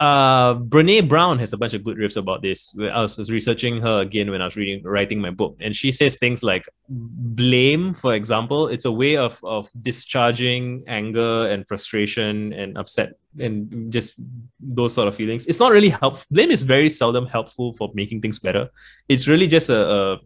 [0.00, 2.76] Uh, Brene Brown has a bunch of good riffs about this.
[2.80, 6.16] I was researching her again when I was reading writing my book, and she says
[6.16, 12.76] things like blame, for example, it's a way of of discharging anger and frustration and
[12.76, 14.14] upset and just
[14.60, 15.46] those sort of feelings.
[15.46, 16.26] It's not really helpful.
[16.30, 18.68] Blame is very seldom helpful for making things better.
[19.08, 20.18] It's really just a, a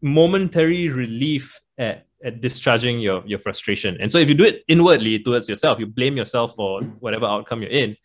[0.00, 3.96] momentary relief at, at discharging your, your frustration.
[4.00, 7.62] And so if you do it inwardly towards yourself, you blame yourself for whatever outcome
[7.62, 7.96] you're in,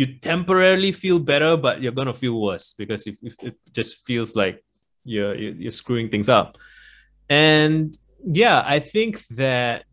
[0.00, 4.34] you temporarily feel better, but you're gonna feel worse because if, if it just feels
[4.34, 4.64] like
[5.04, 6.56] you're you're screwing things up.
[7.28, 9.84] And yeah, I think that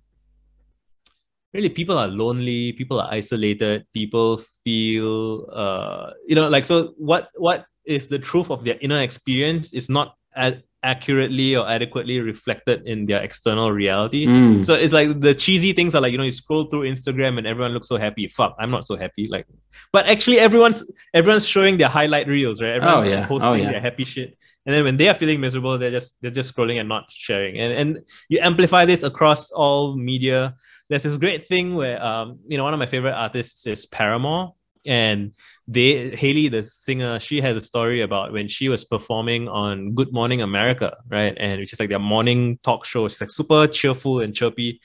[1.54, 7.28] really people are lonely, people are isolated, people feel uh you know like so what
[7.36, 10.56] what is the truth of their inner experience is not as
[10.94, 14.26] accurately or adequately reflected in their external reality.
[14.26, 14.66] Mm.
[14.66, 17.46] So it's like the cheesy things are like, you know, you scroll through Instagram and
[17.46, 18.28] everyone looks so happy.
[18.30, 19.28] Fuck, I'm not so happy.
[19.28, 19.46] Like,
[19.92, 20.82] but actually everyone's
[21.14, 22.76] everyone's showing their highlight reels, right?
[22.80, 23.28] Everyone's Oh, yeah.
[23.28, 23.72] posting Oh, yeah.
[23.72, 24.38] their happy shit.
[24.66, 27.60] And then when they are feeling miserable, they're just they're just scrolling and not sharing.
[27.60, 27.90] And and
[28.30, 30.56] you amplify this across all media.
[30.90, 34.54] There's this great thing where um, you know, one of my favorite artists is Paramore.
[34.86, 35.34] And
[35.68, 40.14] they Hayley, the singer, she has a story about when she was performing on Good
[40.14, 41.36] Morning America, right?
[41.38, 43.08] And which is like their morning talk show.
[43.08, 44.80] She's like super cheerful and chirpy.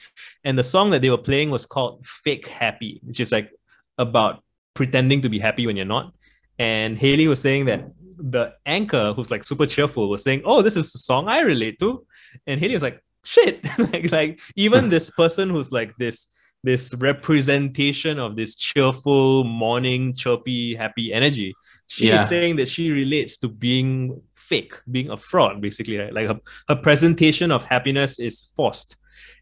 [0.45, 3.51] And the song that they were playing was called Fake Happy, which is like
[3.97, 4.43] about
[4.74, 6.12] pretending to be happy when you're not.
[6.59, 10.76] And Hayley was saying that the anchor, who's like super cheerful, was saying, Oh, this
[10.76, 12.05] is a song I relate to.
[12.47, 13.64] And Hayley was like, shit.
[13.78, 16.28] like, like even this person who's like this
[16.62, 21.54] this representation of this cheerful morning chirpy happy energy.
[21.88, 22.16] She Yeah.
[22.22, 26.12] is saying that she relates to being fake being a fraud basically right?
[26.12, 26.38] Like her,
[26.68, 28.96] her presentation of happiness is forced.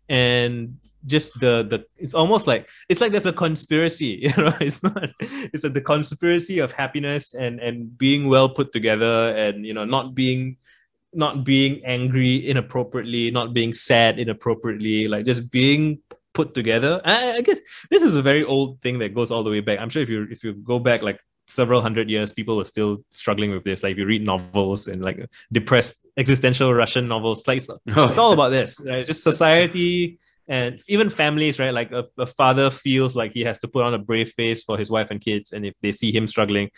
[0.09, 4.53] And just the the it's almost like it's like there's a conspiracy you know?
[4.61, 5.11] It's not
[5.53, 9.85] it's like the conspiracy of happiness and and being well put together and you know
[9.85, 10.57] not being
[11.13, 15.99] not being angry inappropriately not being sad inappropriately like just being
[16.33, 17.01] put together.
[17.05, 17.61] I, I guess
[17.91, 19.79] this is a very old thing that goes all the way back.
[19.79, 22.99] I'm sure if you if you go back like several hundred years people were still
[23.11, 23.83] struggling with this.
[23.83, 28.33] Like if you read novels and like depressed existential russian novels like it's oh, all
[28.33, 29.07] about this right?
[29.07, 30.19] just society
[30.49, 31.73] and even families right?
[31.73, 34.77] Like a, a father feels like he has to put on a brave face for
[34.77, 36.71] his wife and kids and if they see him struggling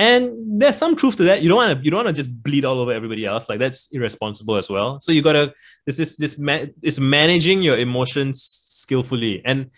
[0.00, 1.42] and there's some truth to that.
[1.42, 3.50] You don't want to you don't want to just bleed all over everybody else.
[3.50, 4.98] Like that's irresponsible as well.
[4.98, 5.52] So you gotta
[5.84, 9.42] this is this ma- is managing your emotions skillfully.
[9.44, 9.70] And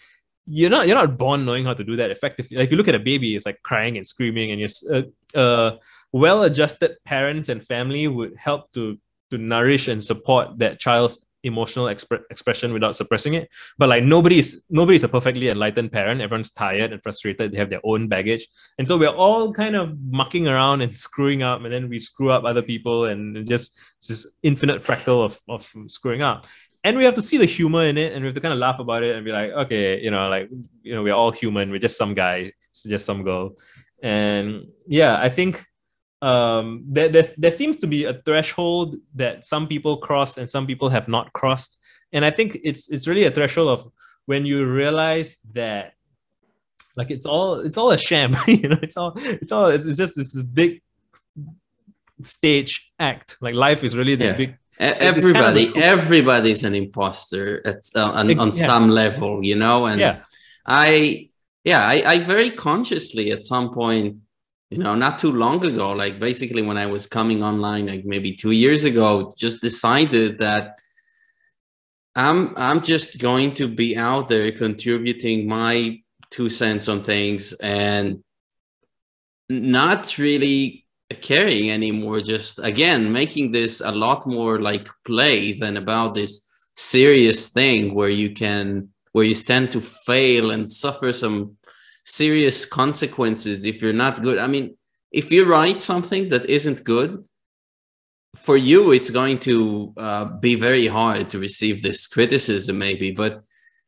[0.47, 2.57] you're not you're not born knowing how to do that effectively.
[2.57, 5.03] Like if you look at a baby it's like crying and screaming and yes uh,
[5.37, 5.79] uh
[6.13, 8.99] well-adjusted parents and family would help to
[9.31, 13.49] to nourish and support that child's emotional expre- expression without suppressing it.
[13.79, 16.21] But like nobody's nobody's a perfectly enlightened parent.
[16.21, 17.53] Everyone's tired and frustrated.
[17.53, 18.47] They have their own baggage.
[18.79, 21.63] And so we're all kind of mucking around and screwing up.
[21.63, 26.23] And then we screw up other people and just this infinite fractal of, of screwing
[26.23, 26.47] up.
[26.85, 28.59] And we have to see the humor in it and we have to kind of
[28.59, 30.51] laugh about it and be like okay you know like
[30.83, 31.71] you know we're all human.
[31.71, 32.53] We're just some guy.
[32.87, 33.57] Just some girl.
[34.03, 35.65] And yeah i think
[36.23, 37.09] um there,
[37.45, 38.89] there seems to be a threshold
[39.23, 41.73] that some people cross and some people have not crossed.
[42.15, 43.81] And i think it's it's really a threshold of
[44.31, 45.85] when you realize that
[46.99, 48.31] like it's all it's all a sham
[48.63, 50.73] you know it's all it's all it's, it's just this big
[52.25, 53.37] stage act.
[53.41, 54.37] Like life is really this Yeah.
[54.37, 54.51] big.
[54.51, 55.65] E- It's kind of everybody
[55.97, 58.67] everybody's an imposter at uh, on, on yeah.
[58.71, 59.87] some level you know?
[59.87, 60.23] And yeah.
[60.67, 61.31] I
[61.65, 64.17] yeah I, I very consciously at some point
[64.73, 68.33] you know not too long ago like basically when i was coming online like maybe
[68.35, 70.79] two years ago just decided that
[72.17, 75.99] i'm i'm just going to be out there contributing my
[76.31, 78.23] two cents on things and
[79.51, 80.87] not really
[81.21, 87.51] caring anymore just again making this a lot more like play than about this serious
[87.51, 91.55] thing where you can where you stand to fail and suffer some
[92.05, 94.39] serious consequences if you're not good.
[94.39, 94.77] I mean
[95.13, 97.25] if you write something that isn't good
[98.37, 103.43] for you it's going to uh, be very hard to receive this criticism maybe but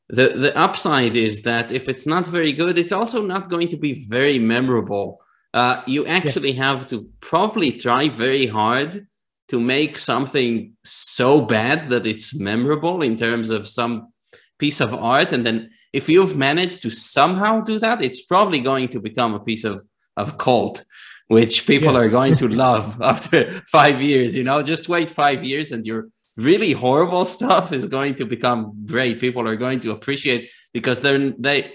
[0.09, 3.77] the the upside is that if it's not very good it's also not going to
[3.77, 5.21] be very memorable.
[5.55, 9.07] Uh, you actually have to probably try very hard
[9.47, 14.13] to make something so bad that it's memorable in terms of some
[14.59, 15.33] piece of art.
[15.33, 19.41] And then if you've managed to somehow do that it's probably going to become a
[19.41, 19.77] piece of
[20.17, 20.85] of cult
[21.29, 22.01] which people Yeah.
[22.01, 23.39] are going to love after
[23.73, 24.63] five years you know?
[24.63, 29.21] Just wait five years and your really horrible stuff is going to become great.
[29.21, 31.73] People are going to appreciate because they're they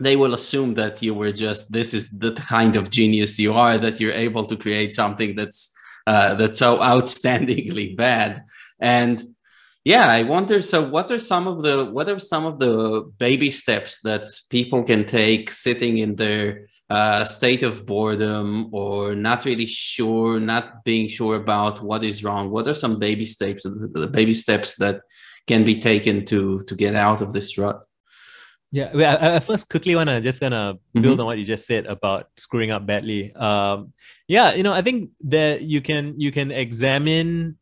[0.00, 3.76] they will assume that you were just this is the kind of genius you are
[3.78, 5.60] that you're able to create something that's
[6.06, 8.44] uh, that's so outstandingly bad.
[8.80, 9.20] And
[9.88, 12.74] yeah i wonder so what are some of the what are some of the
[13.18, 19.44] baby steps that people can take sitting in their uh, state of boredom or not
[19.44, 22.50] really sure not being sure about what is wrong?
[22.50, 25.02] What are some baby steps the baby steps that
[25.46, 27.80] can be taken to to get out of this rut?
[28.70, 31.66] Yeah, well, I, I first quickly want to just gonna build on what you just
[31.66, 33.32] said about screwing up badly.
[33.34, 33.92] Um,
[34.26, 37.58] yeah, you know, I think that you can you can examine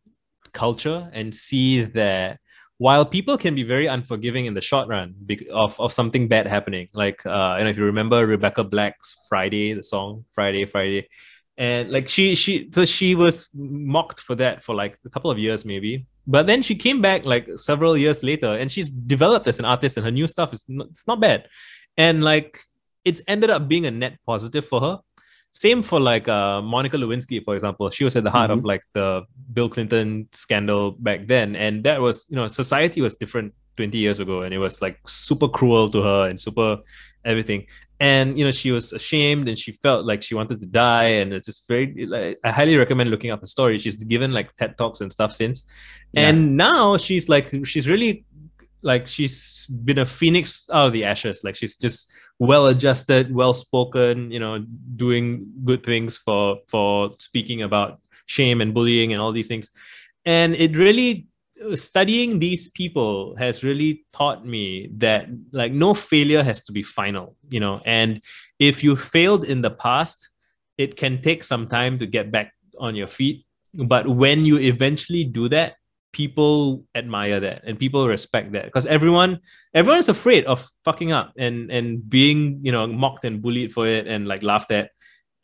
[0.64, 2.40] culture and see that
[2.78, 5.14] while people can be very unforgiving in the short run
[5.50, 9.72] of, of something bad happening, like uh, you know, if you remember Rebecca Black's Friday,
[9.74, 11.08] the song Friday, Friday,
[11.56, 15.38] and like she she so she was mocked for that for like a couple of
[15.38, 19.58] years maybe but then she came back like several years later and she's developed as
[19.58, 21.48] an artist and her new stuff is not, it's not bad.
[21.96, 22.60] And like
[23.04, 24.98] it's ended up being a net positive for her
[25.56, 27.88] same for like uh, Monica Lewinsky, for example.
[27.88, 28.58] She was at the heart mm-hmm.
[28.58, 29.22] of like the
[29.54, 31.56] Bill Clinton scandal back then.
[31.56, 34.98] And that was, you know, society was different 20 years ago and it was like
[35.06, 36.78] super cruel to her and super
[37.24, 37.66] everything
[38.00, 41.32] and you know she was ashamed and she felt like she wanted to die and
[41.34, 44.78] it's just very like, i highly recommend looking up her story she's given like ted
[44.78, 45.66] talks and stuff since
[46.12, 46.28] yeah.
[46.28, 48.24] and now she's like she's really
[48.80, 53.54] like she's been a phoenix out of the ashes like she's just well adjusted well
[53.54, 54.58] spoken you know
[54.96, 59.70] doing good things for for speaking about shame and bullying and all these things.
[60.24, 61.26] And it really
[61.74, 67.36] studying these people has really taught me that like no failure has to be final
[67.48, 67.80] you know.
[67.86, 68.20] And
[68.58, 70.28] if you failed in the past
[70.76, 73.46] it can take some time to get back on your feet.
[73.72, 75.76] But when you eventually do that
[76.16, 79.38] people admire that and people respect that because everyone
[79.74, 84.06] everyone's afraid of fucking up and and being you know mocked and bullied for it
[84.06, 84.92] and like laughed at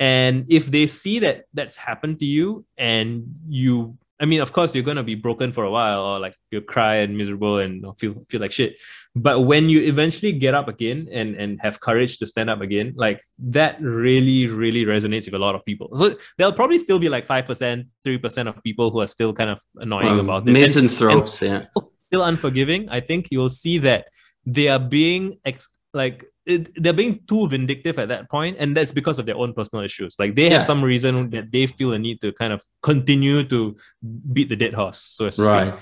[0.01, 4.73] and if they see that that's happened to you and you I mean, of course,
[4.73, 8.25] you're gonna be broken for a while, or like you cry and miserable and feel
[8.31, 8.77] feel like shit.
[9.15, 12.95] But when you eventually get up again and and have courage to stand up again,
[12.97, 15.91] like that really really resonates with a lot of people.
[15.97, 19.35] So there'll probably still be like five percent, three percent of people who are still
[19.35, 22.89] kind of annoying um, about it, misanthropes, and, and yeah, still unforgiving.
[22.89, 24.07] I think you'll see that
[24.47, 28.91] they are being ex- like it, they're being too vindictive at that point and that's
[28.91, 30.17] because of their own personal issues.
[30.19, 33.77] Like they have some reason that they feel a need to kind of continue to
[34.33, 35.75] beat the dead horse so right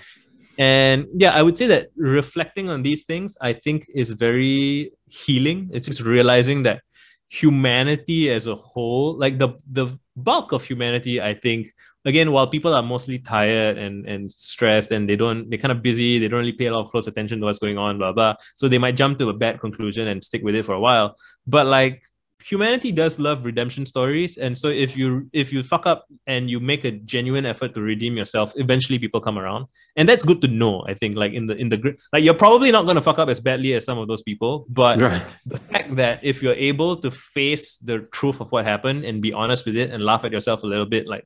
[0.61, 5.69] and yeah i would say that reflecting on these things i think is very healing
[5.73, 6.83] it's just realizing that
[7.29, 9.87] humanity as a whole like the the
[10.17, 11.73] bulk of humanity i think
[12.05, 15.83] again, while people are mostly tired and, and stressed and they don't, they're kind of
[15.83, 18.13] busy, they don't really pay a lot of close attention to what's going on, blah,
[18.13, 18.35] blah.
[18.55, 21.17] So they might jump to a bad conclusion and stick with it for a while.
[21.47, 22.03] But like
[22.43, 26.59] humanity does love redemption stories and so if you if you fuck up and you
[26.59, 29.67] make a genuine effort to redeem yourself eventually people come around
[29.97, 32.71] and that's good to know i think like in the in the like you're probably
[32.71, 35.27] not going to fuck up as badly as some of those people but right.
[35.47, 39.33] the fact that if you're able to face the truth of what happened and be
[39.33, 41.25] honest with it and laugh at yourself a little bit like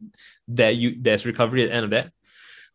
[0.49, 2.11] that you there's recovery at the end of that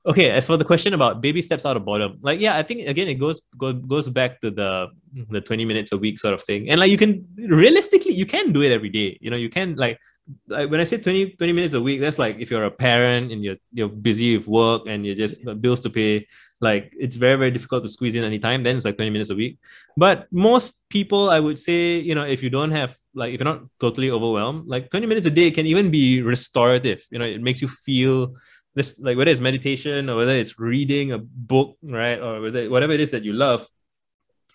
[0.06, 2.88] okay as for the question about baby steps out of boredom like yeah i think
[2.88, 4.88] again it goes go, goes back to the
[5.30, 6.70] the 20 minutes a week sort of thing.
[6.70, 9.18] And like you can realistically you can do it every day.
[9.22, 10.00] You know you can like
[10.48, 13.32] like when i say 20 20 minutes a week that's like if you're a parent
[13.32, 16.28] and you're you're busy with work and you're just uh, bills to pay
[16.62, 19.32] like it's very very difficult to squeeze in any time then it's like 20 minutes
[19.32, 19.58] a week.
[19.98, 23.52] But most people i would say you know if you don't have like if you're
[23.56, 27.04] not totally overwhelmed like 20 minutes a day can even be restorative.
[27.10, 28.36] You know it makes you feel
[28.76, 32.20] this like whether it's meditation or whether it's reading a book, right?
[32.20, 33.68] Or whether whatever it is that you love,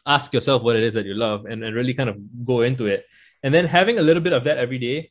[0.06, 2.86] ask yourself what it is that you love and, and really kind of go into
[2.86, 3.04] it.
[3.42, 5.10] And then having a little bit of that every day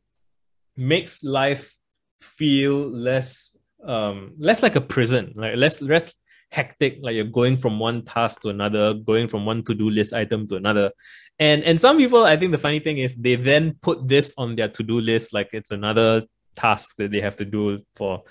[0.78, 1.76] makes life
[2.22, 6.14] feel less um less like a prison, like less less
[6.52, 10.48] hectic, like you're going from one task to another, going from one to-do list item
[10.48, 10.92] to another.
[11.40, 14.56] And and some people, I think the funny thing is they then put this on
[14.56, 16.24] their to-do list like it's another
[16.56, 18.24] task that they have to do for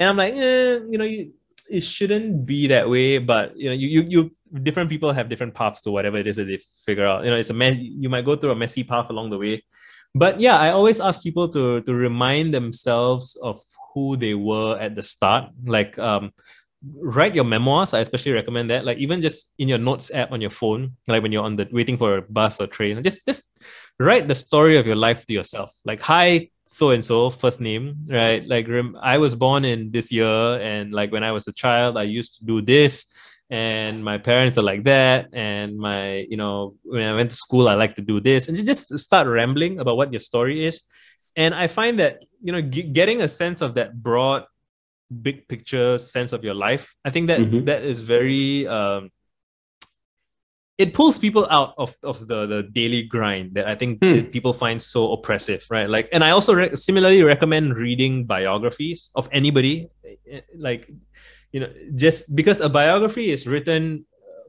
[0.00, 1.32] and i'm like eh, you know you,
[1.70, 4.30] it shouldn't be that way but you know you, you you
[4.62, 7.24] different people have different paths to whatever it is that they figure out.
[7.24, 9.62] You know it's a mess you might go through a messy path along the way.
[10.14, 13.62] But yeah i always ask people to to remind themselves of
[13.94, 15.50] who they were at the start.
[15.64, 16.32] Like um
[16.82, 17.94] write your memoirs.
[17.94, 18.84] I especially recommend that.
[18.84, 21.68] Like even just in your notes app on your phone like when you're on the
[21.70, 23.42] waiting for a bus or train just just
[24.00, 25.70] write the story of your life to yourself.
[25.84, 28.46] Like hi so and so first name right?
[28.46, 31.98] Like rem- i was born in this year and like when i was a child
[31.98, 33.06] i used to do this
[33.50, 37.68] and my parents are like that and my you know when i went to school
[37.68, 38.46] i like to do this.
[38.46, 40.82] And just start rambling about what your story is.
[41.34, 44.44] And i find that you know g- getting a sense of that broad
[45.10, 47.64] big picture sense of your life i think that mm-hmm.
[47.64, 49.10] that is very um
[50.80, 54.22] it pulls people out of, of the, the daily grind that I think hmm.
[54.30, 55.86] people find so oppressive, right?
[55.86, 59.90] Like, and I also re- similarly recommend reading biographies of anybody,
[60.32, 60.90] eh, like,
[61.52, 64.06] you know, just because a biography is written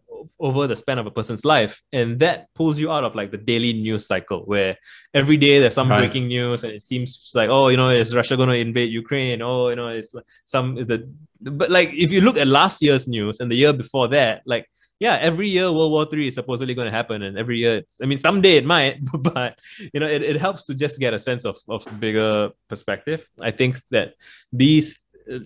[0.09, 3.31] uh, over the span of a person's life, and that pulls you out of like
[3.31, 4.77] the daily news cycle where
[5.13, 5.99] every day there's some right.
[5.99, 9.41] breaking news, and it seems like, oh, you know, is Russia going to invade Ukraine?
[9.41, 10.15] Oh, you know, it's
[10.45, 11.11] some the,
[11.41, 14.65] but like if you look at last year's news and the year before that, like
[15.01, 18.05] yeah, every year World War Three is supposedly going to happen, and every year, I
[18.05, 18.99] mean, someday it might,
[19.33, 19.57] but
[19.93, 23.27] you know, it, it helps to just get a sense of of bigger perspective.
[23.41, 24.13] I think that
[24.53, 24.99] these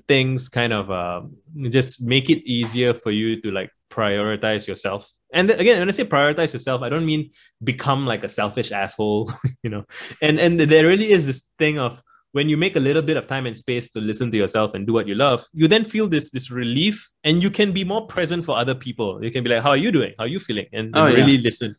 [0.09, 1.21] things kind of uh,
[1.69, 5.09] just make it easier for you to like prioritize yourself.
[5.33, 7.31] And th- again, when I say prioritize yourself, I don't mean
[7.63, 9.31] become like a selfish asshole,
[9.63, 9.85] you know.
[10.21, 12.01] And and there really is this thing of
[12.35, 14.85] when you make a little bit of time and space to listen to yourself and
[14.85, 18.05] do what you love, you then feel this this relief, and you can be more
[18.15, 19.23] present for other people.
[19.23, 20.13] You can be like, "How are you doing?
[20.17, 21.15] How are you feeling?" and, and oh, yeah.
[21.19, 21.77] really listen.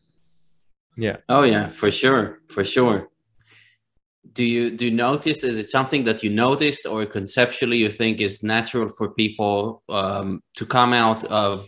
[1.07, 1.17] Yeah.
[1.29, 3.07] Oh yeah, for sure, for sure
[4.37, 8.21] do you do you notice is it something that you noticed or conceptually you think
[8.21, 11.65] is natural for people um, to come out of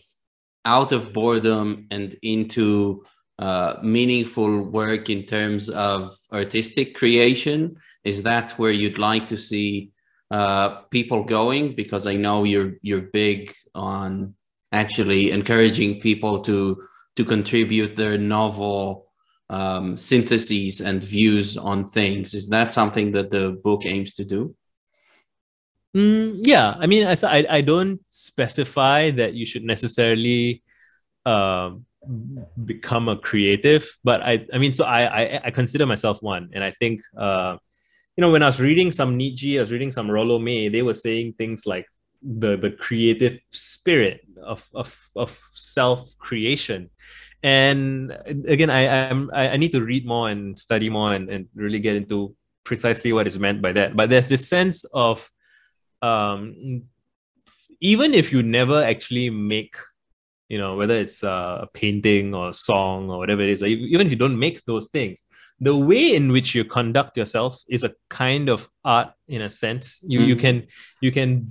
[0.66, 3.04] out of boredom and into
[3.40, 9.92] uh, meaningful work in terms of artistic creation is that where you'd like to see
[10.30, 14.36] uh, people going because i know you're you're big on
[14.72, 16.84] actually encouraging people to
[17.16, 19.10] to contribute their novel
[19.50, 22.34] um, syntheses and views on things.
[22.34, 24.56] Is that something that the book aims to do?
[25.96, 30.62] Mm, yeah, I mean, I, I don't specify that you should necessarily
[31.26, 31.72] uh,
[32.66, 36.64] become a creative, but I, I mean, so I, I, I consider myself one, and
[36.64, 37.58] I think, uh,
[38.16, 40.82] you know, when I was reading some Nietzsche, I was reading some Rollo May, they
[40.82, 41.86] were saying things like
[42.22, 46.90] the the creative spirit of of of self creation,
[47.44, 48.12] and
[48.46, 51.80] again i i'm I, I need to read more and study more and, and really
[51.80, 52.36] get into
[52.66, 53.96] precisely what is meant by that.
[53.96, 55.28] But there's this sense of
[56.02, 56.84] um
[57.82, 59.76] even if you never actually make
[60.50, 64.12] you know whether it's a painting or a song or whatever it is even if
[64.12, 65.26] you don't make those things
[65.62, 70.00] the way in which you conduct yourself is a kind of art in a sense
[70.08, 70.30] you mm-hmm.
[70.30, 70.68] you can
[71.02, 71.50] you can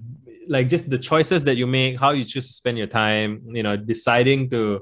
[0.49, 3.63] like just the choices that you make how you choose to spend your time you
[3.63, 4.81] know deciding to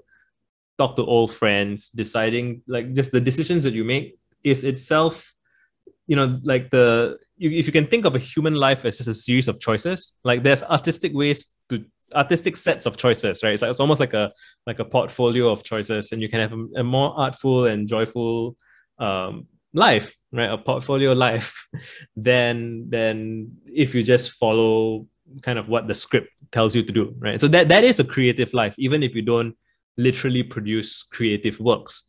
[0.79, 5.35] talk to old friends, deciding like just the decisions that you make is itself,
[6.07, 9.15] you know, like the if you can think of a human life as just a
[9.15, 11.85] series of choices, like there's artistic ways to
[12.15, 13.59] artistic sets of choices, right?
[13.59, 14.33] So it's almost like a
[14.67, 18.57] like a portfolio of choices, and you can have a, a more artful and joyful
[18.99, 20.51] um, life, right?
[20.51, 21.67] A portfolio life,
[22.17, 25.07] than than if you just follow
[25.43, 27.41] kind of what the script tells you to do, right?
[27.41, 29.57] So that that is a creative life, even if you don't
[29.97, 32.05] literally produce creative works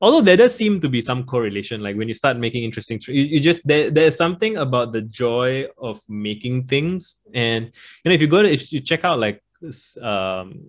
[0.00, 3.22] although there does seem to be some correlation like when you start making interesting you,
[3.22, 7.64] you just there, there's something about the joy of making things and
[8.04, 9.42] you know if you go to if you check out like
[10.02, 10.62] um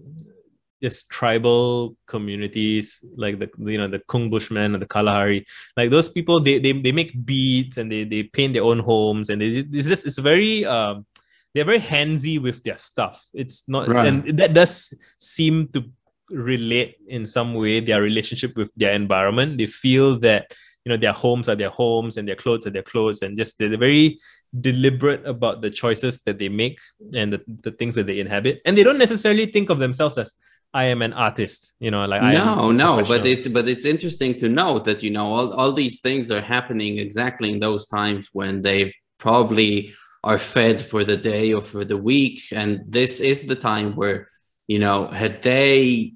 [0.81, 6.09] just tribal communities like the you know the Kung Bushmen and the Kalahari, like those
[6.09, 9.65] people they they, they make beads and they, they paint their own homes and they
[9.73, 11.05] it's just it's very um
[11.53, 13.25] they're very handsy with their stuff.
[13.33, 14.07] It's not right.
[14.07, 15.89] and that does seem to
[16.29, 19.57] relate in some way their relationship with their environment.
[19.57, 20.53] They feel that
[20.85, 23.57] you know their homes are their homes and their clothes are their clothes, and just
[23.57, 24.19] they're very
[24.59, 26.79] deliberate about the choices that they make
[27.13, 28.61] and the, the things that they inhabit.
[28.65, 30.33] And they don't necessarily think of themselves as
[30.73, 34.49] I am an artist, you know, like no, no, but it's but it's interesting to
[34.49, 38.61] note that you know all, all these things are happening exactly in those times when
[38.61, 43.55] they probably are fed for the day or for the week, and this is the
[43.55, 44.27] time where
[44.67, 46.13] you know had they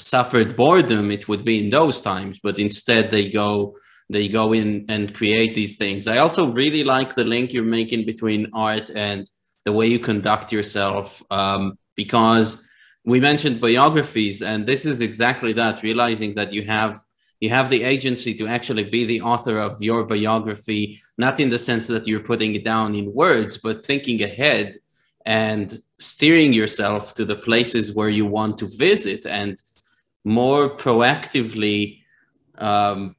[0.00, 2.40] suffered boredom, it would be in those times.
[2.42, 3.76] But instead, they go
[4.08, 6.08] they go in and create these things.
[6.08, 9.30] I also really like the link you're making between art and
[9.64, 12.66] the way you conduct yourself, um, because
[13.04, 15.82] we mentioned biographies, and this is exactly that.
[15.82, 16.98] Realizing that you have
[17.40, 21.58] you have the agency to actually be the author of your biography, not in the
[21.58, 24.76] sense that you're putting it down in words, but thinking ahead
[25.24, 29.56] and steering yourself to the places where you want to visit and
[30.24, 32.00] more proactively
[32.58, 33.16] um,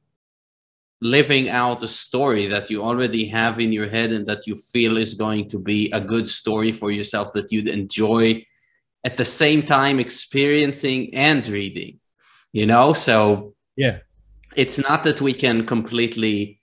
[1.00, 4.96] living out a story that you already have in your head and that you feel
[4.96, 8.44] is going to be a good story for yourself that you'd enjoy
[9.04, 11.98] at the same time experiencing and reading
[12.52, 12.92] you know?
[12.92, 13.98] So yeah.
[14.54, 16.60] it's not that we can completely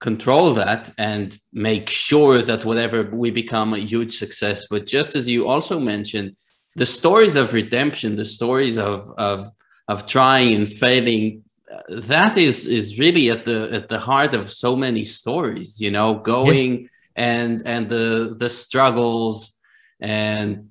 [0.00, 5.28] control that and make sure that whatever we become a huge success but just as
[5.28, 6.36] you also mentioned
[6.74, 9.48] the stories of redemption the stories of of
[9.88, 11.42] of trying and failing
[11.88, 16.14] that is is really at the at the heart of so many stories you know
[16.14, 16.86] going yeah.
[17.16, 19.58] and and the the struggles
[20.00, 20.68] and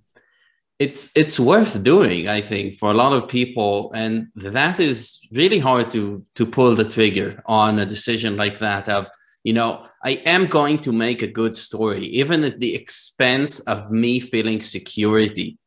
[0.79, 5.59] it's it's worth doing i think for a lot of people and that is really
[5.59, 9.09] hard to to pull the trigger on a decision like that of
[9.43, 13.91] you know i am going to make a good story even at the expense of
[13.91, 15.57] me feeling security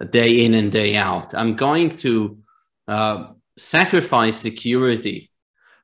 [0.00, 1.34] uh, day in and day out.
[1.34, 2.38] I'm going to
[2.88, 5.30] uh, sacrifice security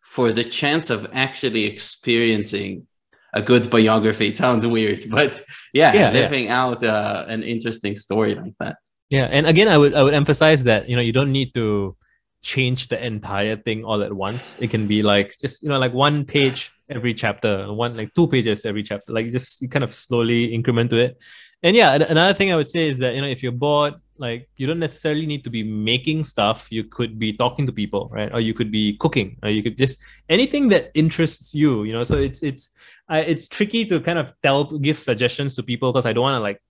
[0.03, 2.87] for the chance of actually experiencing
[3.33, 4.29] a good biography.
[4.29, 5.43] It sounds weird, but
[5.73, 6.63] yeah, yeah living yeah.
[6.63, 8.77] out uh, an interesting story like that.
[9.11, 11.97] Yeah, and again, I would I would emphasize that you know you don't need to
[12.43, 14.57] change the entire thing all at once.
[14.61, 18.29] It can be like just you know like one page every chapter, one like two
[18.29, 19.13] pages every chapter.
[19.13, 21.19] Like just you kind of slowly increment to it.
[21.63, 24.49] And yeah, another thing I would say is that you know if you're bored, like
[24.57, 26.67] you don't necessarily need to be making stuff.
[26.71, 28.33] You could be talking to people, right?
[28.33, 29.99] Or you could be cooking, or you could just
[30.29, 31.85] anything that interests you.
[31.85, 32.71] You know, so it's it's
[33.11, 36.37] uh, it's tricky to kind of tell give suggestions to people because I don't want
[36.37, 36.61] to like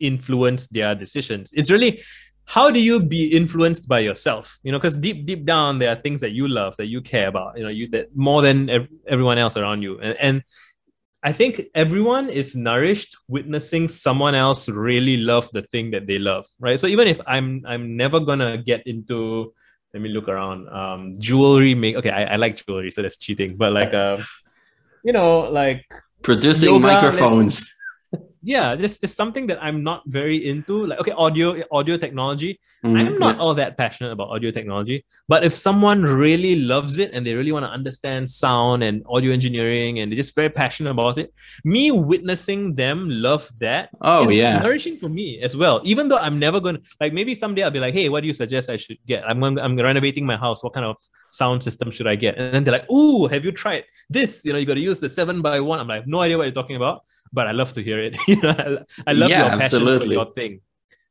[0.00, 2.02] influence their decisions it's really
[2.44, 6.00] how do you be influenced by yourself you know because deep deep down there are
[6.00, 8.88] things that you love that you care about you know you that more than ev-
[9.06, 10.42] everyone else around you and, and
[11.22, 16.46] i think everyone is nourished witnessing someone else really love the thing that they love
[16.60, 16.78] right?
[16.78, 19.52] So even if i'm i'm never gonna get into
[19.94, 23.56] let me look around um jewelry make okay I, I like jewelry so that's cheating
[23.56, 24.18] but like uh
[25.04, 25.86] you know like
[26.22, 27.74] producing yoga, microphones
[28.42, 30.86] yeah, just just something that I'm not very into.
[30.86, 32.60] Like okay, audio audio technology.
[32.84, 32.96] Mm-hmm.
[32.96, 35.04] I'm not all that passionate about audio technology.
[35.26, 39.32] But if someone really loves it and they really want to understand sound and audio
[39.32, 41.34] engineering and they're just very passionate about it,
[41.64, 45.80] me witnessing them love that oh yeah nourishing for me as well.
[45.84, 48.34] Even though I'm never gonna like maybe someday I'll be like, hey, what do you
[48.34, 49.28] suggest I should get?
[49.28, 50.62] I'm I'm renovating my house.
[50.62, 50.96] What kind of
[51.30, 52.38] sound system should I get?
[52.38, 54.44] And then they're like, oh, have you tried this?
[54.44, 55.80] You know, you got to use the seven by one.
[55.80, 58.16] I'm like, no idea what you're talking about but I love to hear it.
[58.28, 60.08] you know, I, love yeah, your passion absolutely.
[60.08, 60.60] for your thing.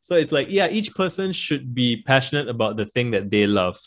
[0.02, 3.78] So it's like, yeah, each person should be passionate about the thing that they love.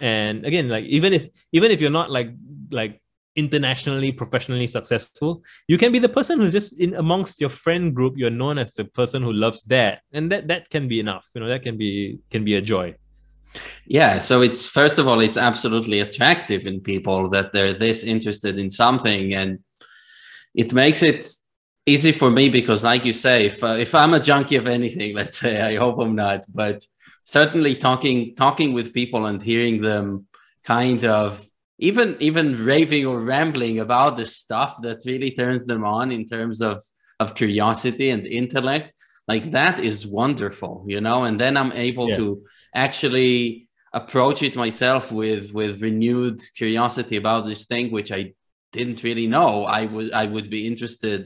[0.00, 2.30] And again, like even if even if you're not like
[2.70, 3.00] like
[3.36, 8.14] internationally professionally successful you can be the person who's just in amongst your friend group
[8.16, 11.40] you're known as the person who loves that and that that can be enough you
[11.40, 12.92] know that can be can be a joy
[13.86, 18.58] yeah so it's first of all it's absolutely attractive in people that they're this interested
[18.58, 19.60] in something and
[20.54, 21.28] it makes it
[21.90, 25.14] easy for me because like you say if, uh, if i'm a junkie of anything
[25.20, 26.78] let's say i hope i'm not but
[27.24, 30.26] certainly talking talking with people and hearing them
[30.64, 31.28] kind of
[31.78, 36.60] even even raving or rambling about the stuff that really turns them on in terms
[36.70, 36.76] of
[37.18, 38.92] of curiosity and intellect
[39.26, 42.16] like that is wonderful you know and then i'm able yeah.
[42.16, 42.26] to
[42.86, 48.22] actually approach it myself with with renewed curiosity about this thing which i
[48.76, 51.20] didn't really know i would i would be interested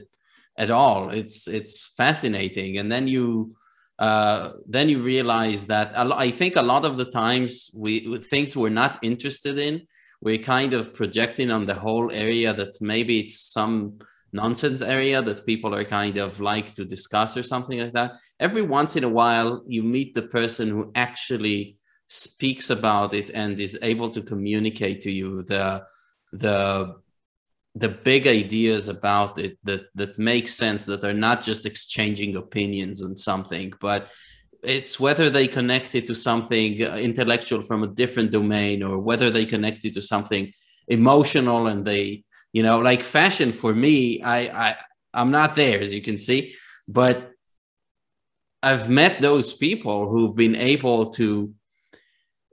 [0.57, 1.09] at all.
[1.09, 3.55] It's it's fascinating, and then you
[3.99, 8.69] uh, then you realize that I think a lot of the times we things we're
[8.69, 9.87] not interested in,
[10.21, 13.99] we're kind of projecting on the whole area that maybe it's some
[14.33, 18.17] nonsense area that people are kind of like to discuss or something like that.
[18.39, 21.77] Every once in a while, you meet the person who actually
[22.07, 25.83] speaks about it and is able to communicate to you the
[26.33, 26.95] the
[27.75, 33.03] the big ideas about it that that make sense that are not just exchanging opinions
[33.03, 34.09] on something but
[34.63, 39.29] it's whether they connect it to something uh, intellectual from a different domain or whether
[39.29, 40.51] they connect it to something
[40.87, 42.23] emotional and they
[42.53, 44.75] you know like fashion for me i i
[45.13, 46.55] i'm not there as you can see
[46.87, 47.31] but
[48.63, 51.53] i've met those people who've been able to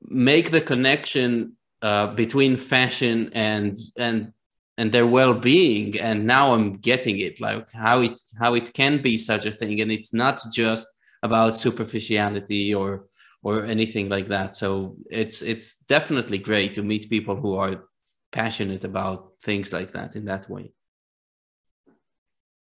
[0.03, 4.33] make the connection uh, between fashion and and
[4.79, 9.18] and their well-being and now i'm getting it like how it how it can be
[9.18, 10.87] such a thing and it's not just
[11.23, 13.07] about superficiality or
[13.43, 14.55] or anything like that.
[14.55, 17.85] So it's it's definitely great to meet people who are
[18.31, 20.73] passionate about things like that in that way.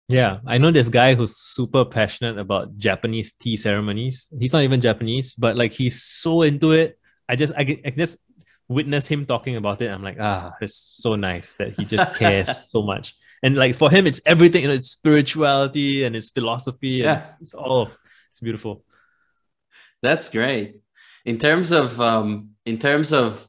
[0.08, 4.28] Yeah i know this guy who's super passionate about japanese tea ceremonies.
[4.38, 6.98] He's not even japanese but like he's so into it.
[7.28, 8.18] I just i, I just
[8.68, 12.70] witness him talking about it, I'm like, ah, it's so nice that he just cares
[12.70, 13.14] so much.
[13.42, 17.02] And like for him, it's everything, you know, it's spirituality and it's philosophy.
[17.04, 17.18] Yeah.
[17.18, 17.90] It's, it's, all,
[18.30, 18.84] it's beautiful.
[20.02, 20.76] That's great.
[21.24, 23.46] In terms of, um, in terms of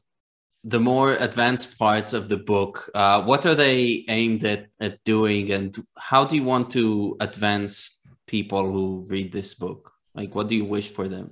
[0.64, 5.52] the more advanced parts of the book, uh, what are they aimed at, at doing
[5.52, 9.92] and how do you want to advance people who read this book?
[10.14, 11.30] Like, what do you wish for them?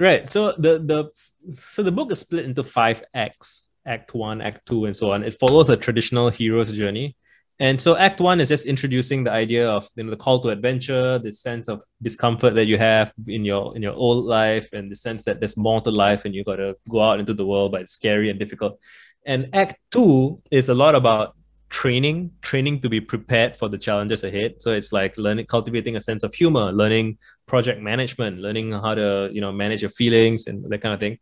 [0.00, 0.28] Right.
[0.28, 1.10] So the the
[1.56, 5.22] so the book is split into five acts act one act two and so on.
[5.22, 7.16] It follows a traditional hero's journey.
[7.58, 10.48] And so act one is just introducing the idea of you know the call to
[10.48, 14.90] adventure the sense of discomfort that you have in your in your old life and
[14.90, 17.46] the sense that there's more to life and you got to go out into the
[17.46, 18.78] world but it's scary and difficult.
[19.26, 21.36] And act two is a lot about
[21.70, 24.56] training, training to be prepared for the challenges ahead.
[24.58, 29.30] So it's like learning, cultivating a sense of humor, learning project management, learning how to,
[29.32, 31.18] you know, manage your feelings and that kind of thing.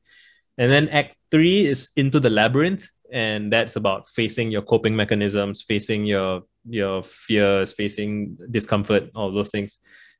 [0.56, 2.88] And then act three is into the labyrinth.
[3.12, 9.50] And that's about facing your coping mechanisms, facing your your fears, facing discomfort, all those
[9.50, 9.78] things.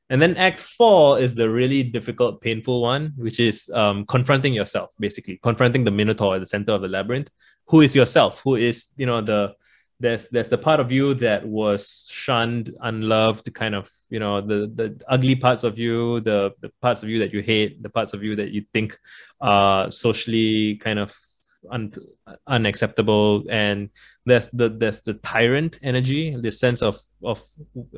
[0.09, 4.89] And then act four is the really difficult, painful one, which is um, confronting yourself,
[4.99, 7.29] basically confronting the minotaur at the center of the labyrinth.
[7.67, 8.41] Who is yourself?
[8.43, 9.53] Who is, you know, the
[9.99, 14.71] there's there's the part of you that was shunned, unloved, kind of, you know, the
[14.73, 18.13] the ugly parts of you, the the parts of you that you hate, the parts
[18.13, 18.97] of you that you think
[19.41, 21.13] are socially kind of
[21.69, 21.93] un,
[22.47, 23.43] unacceptable.
[23.49, 23.89] And
[24.25, 27.43] there's the there's the tyrant energy the sense of of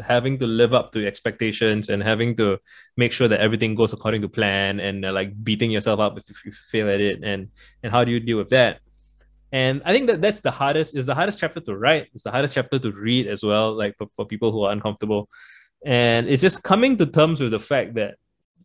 [0.03, 2.57] having to live up to expectations and having to
[2.97, 6.27] make sure that everything goes according to plan and uh, like beating yourself up if,
[6.31, 7.23] if you fail at it.
[7.23, 7.49] And
[7.83, 8.79] and how do you deal with that
[9.51, 12.07] and i think that that's the hardest is the hardest chapter to write.
[12.13, 15.29] It's the hardest chapter to read as well like for, for people who are uncomfortable.
[15.85, 18.15] And it's just coming to terms with the fact that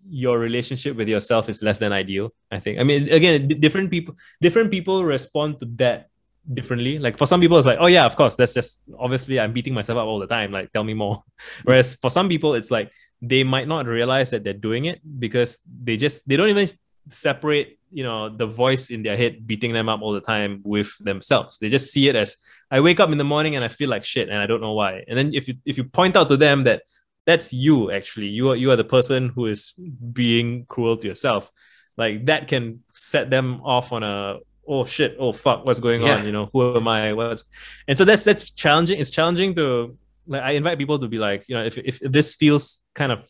[0.08, 2.78] your relationship with yourself is less than ideal i think.
[2.78, 6.08] I mean again different people different people respond to that
[6.52, 6.98] differently.
[6.98, 9.74] Like for some people it's like oh yeah of course that's just obviously i'm beating
[9.74, 11.24] myself up all the time like tell me more.
[11.64, 15.58] Whereas for some people it's like they might not realize that they're doing it because
[15.82, 16.68] they just they don't even
[17.10, 20.90] separate you know the voice in their head beating them up all the time with
[20.98, 21.58] themselves.
[21.58, 22.36] They just see it as
[22.70, 24.72] i wake up in the morning and i feel like shit and i don't know
[24.72, 25.04] why.
[25.08, 26.82] And then if you if you point out to them that
[27.24, 29.72] that's you actually you are you are the person who is
[30.12, 31.50] being cruel to yourself
[31.96, 36.16] like that can set them off on a oh shit oh fuck what's going yeah.
[36.16, 36.26] on?
[36.26, 37.12] You know who am i?
[37.12, 37.44] What's
[37.88, 41.44] and so that's that's challenging it's challenging to like i invite people to be like
[41.48, 43.20] you know if, if, if this feels kind of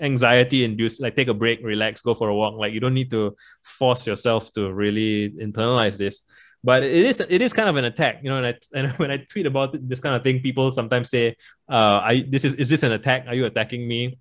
[0.00, 3.10] anxiety induced like take a break relax go for a walk like you don't need
[3.10, 6.22] to force yourself to really internalize this.
[6.62, 9.10] But it is it is kind of an attack you know and, I, and when
[9.10, 11.36] i tweet about this kind of thing people sometimes say
[11.68, 13.26] uh i this is is this an attack?
[13.26, 14.18] Are you attacking me?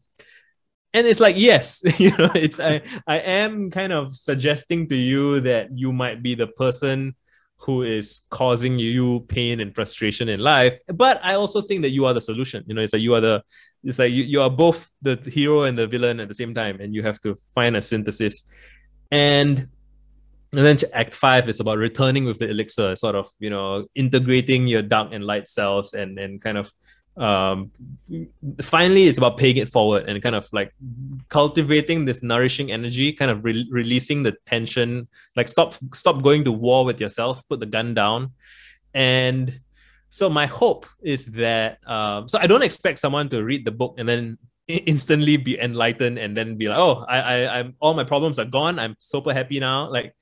[0.93, 5.41] And it's like yes you know it's i i am kind of suggesting to you
[5.41, 7.15] that you might be the person
[7.57, 12.05] who is causing you pain and frustration in life but i also think that you
[12.05, 12.63] are the solution.
[12.67, 13.43] You know it's like you are the
[13.83, 16.79] it's like you, you are both the hero and the villain at the same time
[16.79, 18.43] and you have to find a synthesis.
[19.11, 19.67] And
[20.53, 24.67] and then act five is about returning with the elixir sort of you know integrating
[24.67, 26.71] your dark and light cells and and kind of
[27.17, 27.71] um
[28.61, 30.73] finally it's about paying it forward and kind of like
[31.29, 36.51] cultivating this nourishing energy kind of re- releasing the tension like stop stop going to
[36.51, 38.31] war with yourself put the gun down.
[38.93, 39.59] And
[40.13, 43.95] so my hope is that um so i don't expect someone to read the book
[43.97, 44.37] and then
[44.67, 48.45] instantly be enlightened and then be like oh i i i'm all my problems are
[48.59, 50.13] gone i'm super happy now like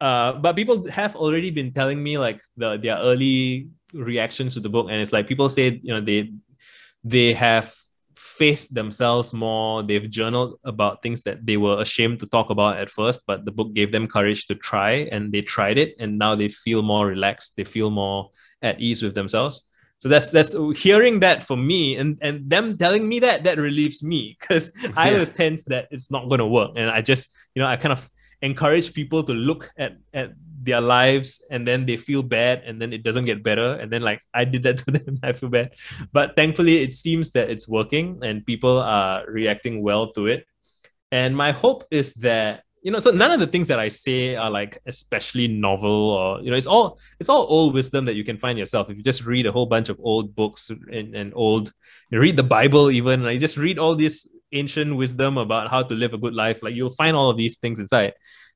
[0.00, 4.68] uh, but people have already been telling me like the their early reactions to the
[4.68, 6.32] book, and it's like people say you know they
[7.02, 7.74] they have
[8.16, 9.82] faced themselves more.
[9.82, 13.50] They've journaled about things that they were ashamed to talk about at first, but the
[13.50, 17.06] book gave them courage to try, and they tried it, and now they feel more
[17.06, 17.56] relaxed.
[17.56, 18.30] They feel more
[18.62, 19.62] at ease with themselves.
[19.98, 24.02] So that's that's hearing that for me and and them telling me that that relieves
[24.02, 26.72] me because I was tense that it's not going to work.
[26.76, 28.08] And I just you know I kind of
[28.40, 32.92] encourage people to look at at their lives and then they feel bad and then
[32.92, 33.74] it doesn't get better.
[33.74, 35.74] And then like i did that to them i feel bad.
[36.12, 40.46] But thankfully it seems that it's working and people are reacting well to it.
[41.10, 44.36] And my hope is that you know so none of the things that i say
[44.36, 48.24] are like especially novel or you know it's all it's all old wisdom that you
[48.24, 48.88] can find yourself.
[48.90, 51.72] If you just read a whole bunch of old books and, and old
[52.10, 55.94] you read the bible even like just read all this ancient wisdom about how to
[55.94, 58.14] live a good life like you'll find all of these things inside.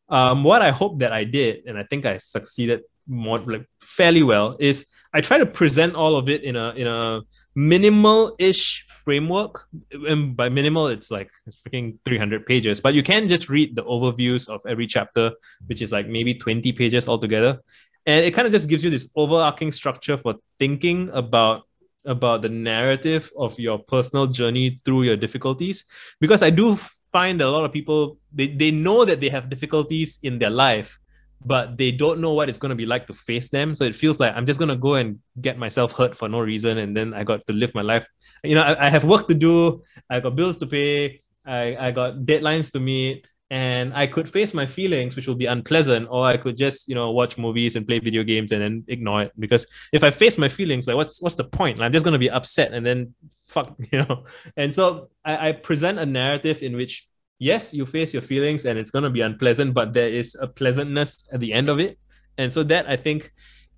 [0.08, 4.22] Um, what i hope that i did and i think i succeeded more like fairly
[4.22, 7.22] well is i try to present all of it in a in a
[7.54, 9.66] minimal-ish framework.
[10.08, 12.80] And by minimal it's like it's freaking 300 pages.
[12.80, 15.32] But you can just read the overviews of every chapter
[15.66, 17.60] which is like maybe 20 pages altogether.
[18.06, 21.62] And it kind of just gives you this overarching structure for thinking about
[22.04, 25.84] about the narrative of your personal journey through your difficulties.
[26.20, 26.78] Because i do
[27.12, 30.98] find a lot of people they, they know that they have difficulties in their life
[31.44, 33.96] but they don't know what it's going to be like to face them so it
[33.96, 36.96] feels like i'm just going to go and get myself hurt for no reason and
[36.96, 38.06] then i got to live my life
[38.44, 41.90] you know i, I have work to do i got bills to pay I, I
[41.90, 46.24] got deadlines to meet and I could face my feelings, which will be unpleasant, or
[46.24, 49.32] I could just, you know, watch movies and play video games and then ignore it.
[49.38, 51.82] Because if I face my feelings, like what's what's the point?
[51.82, 53.14] I'm just gonna be upset and then
[53.44, 54.24] fuck, you know.
[54.56, 57.06] And so I, I present a narrative in which
[57.42, 61.28] yes, you face your feelings and it's gonna be unpleasant, but there is a pleasantness
[61.32, 61.98] at the end of it.
[62.38, 63.32] And so that I think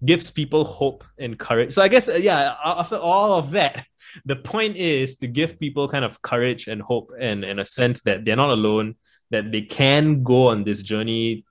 [0.04, 1.72] gives people hope and courage.
[1.72, 3.86] So I guess uh, yeah, after all of that,
[4.26, 8.02] the point is to give people kind of courage and hope and, and a sense
[8.02, 8.96] that they're not alone,
[9.30, 11.44] that they can go on this journey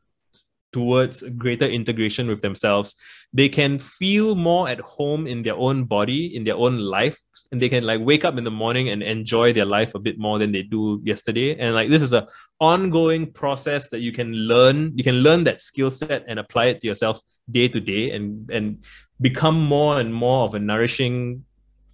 [0.74, 2.96] towards greater integration with themselves.
[3.32, 7.20] They can feel more at home in their own body in their own life
[7.52, 10.18] and they can like wake up in the morning and enjoy their life a bit
[10.20, 11.56] more than they do yesterday.
[11.58, 12.28] And like this is a
[12.60, 16.82] ongoing process that you can learn you can learn that skill set and apply it
[16.82, 18.84] to yourself day to day and and
[19.22, 21.46] become more and more of a nourishing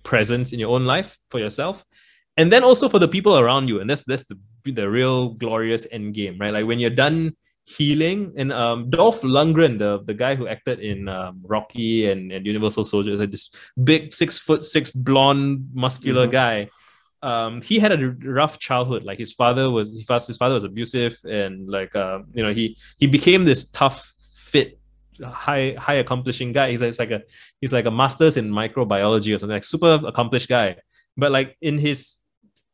[0.04, 1.86] presence in your own life for yourself.
[2.38, 3.82] And then also for the people around you.
[3.82, 6.54] And that's that's the, the real glorious end game right?
[6.54, 7.36] Like when you're done
[7.70, 8.34] healing.
[8.36, 12.86] And um, Dolph Lundgren, the, the guy who acted in um, Rocky and, and Universal
[12.86, 13.52] Soldier, like this
[13.84, 16.32] big six foot six blonde muscular mm-hmm.
[16.32, 16.70] guy.
[17.22, 19.04] Um, he had a rough childhood.
[19.04, 23.08] Like his father was his father was abusive, and like uh, you know he he
[23.08, 24.80] became this tough, fit,
[25.24, 26.72] high high accomplishing guy.
[26.72, 27.22] He's like, like a
[27.60, 30.78] he's like a master's in microbiology or something like super accomplished guy.
[31.18, 32.16] But like in his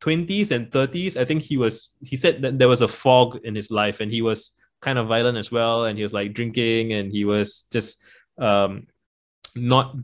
[0.02, 3.56] 20s and 30s, I think he was he said that there was a fog in
[3.56, 4.52] his life, and he was
[4.86, 8.04] kind of violent as well, and he was like drinking, and he was just
[8.38, 8.88] um,
[9.56, 9.96] not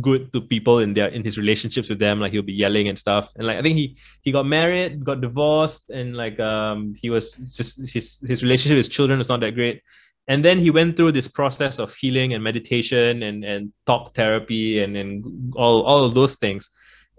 [0.00, 2.20] good to people in their in his relationships with them.
[2.20, 5.20] Like he'll be yelling and stuff, and like I think he he got married, got
[5.20, 9.54] divorced, and like um he was just his his relationship with children was not that
[9.54, 9.82] great.
[10.28, 14.82] And then he went through this process of healing and meditation and and talk therapy
[14.82, 15.24] and and
[15.56, 16.70] all all of those things.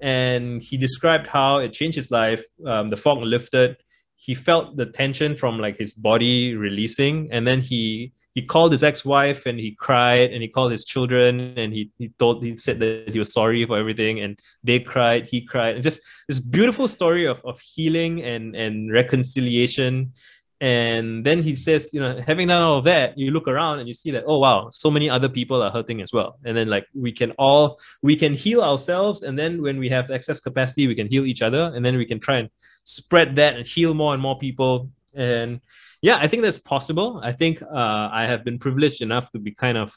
[0.02, 2.44] And he described how it changed his life.
[2.66, 3.78] Um, the fog lifted
[4.22, 8.84] he felt the tension from like his body releasing and then he he called his
[8.84, 12.80] ex-wife and he cried and he called his children and he, he told he said
[12.80, 15.76] that he was sorry for everything and they cried he cried.
[15.76, 16.00] And just
[16.30, 20.14] this beautiful story of, of healing and and reconciliation
[20.62, 23.88] and then he says you know having done all of that you look around and
[23.88, 26.70] you see that oh wow so many other people are hurting as well and then
[26.70, 30.88] like we can all we can heal ourselves and then when we have excess capacity
[30.88, 32.50] we can heal each other and then we can try and
[32.84, 34.90] spread that and heal more and more people.
[35.14, 35.62] And
[36.02, 37.20] yeah, I think that's possible.
[37.24, 39.96] I think uh, I have been privileged enough to be kind of,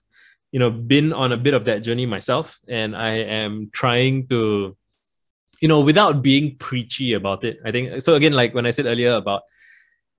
[0.52, 4.76] you know, been on a bit of that journey myself, and I am trying to,
[5.60, 7.58] you know, without being preachy about it.
[7.64, 8.14] I think so.
[8.14, 9.42] Again, like when I said earlier about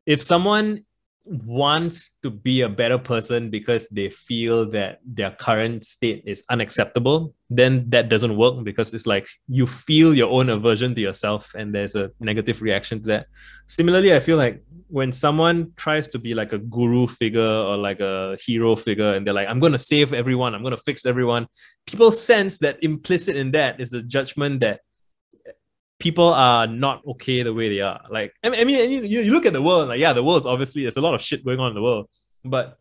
[0.05, 0.85] if someone
[1.25, 7.33] wants to be a better person because they feel that their current state is unacceptable,
[7.49, 11.73] then that doesn't work because it's like you feel your own aversion to yourself and
[11.73, 13.25] there's a negative reaction to that.
[13.65, 18.01] Similarly, I feel like when someone tries to be like a guru figure or like
[18.01, 21.07] a hero figure and they're like, I'm going to save everyone, I'm going to fix
[21.07, 21.47] everyone,
[21.87, 24.81] people sense that implicit in that is the judgment that
[26.05, 27.99] people are not okay the way they are.
[28.11, 30.45] Like, I mean, I mean you, you look at the world, like, yeah, the world's
[30.45, 32.07] obviously, there's a lot of shit going on in the world.
[32.43, 32.77] But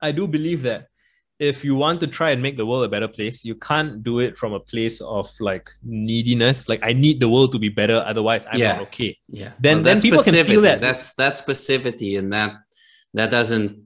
[0.00, 0.86] I do believe that
[1.40, 4.20] if you want to try and make the world a better place, you can't do
[4.20, 6.68] it from a place of like neediness.
[6.68, 8.74] Like, I need the world to be better, otherwise I'm yeah.
[8.74, 9.18] not okay.
[9.28, 9.50] Yeah.
[9.58, 10.78] Then, well, then people can feel that.
[10.78, 12.52] That's that's passivity, and that
[13.14, 13.82] that doesn't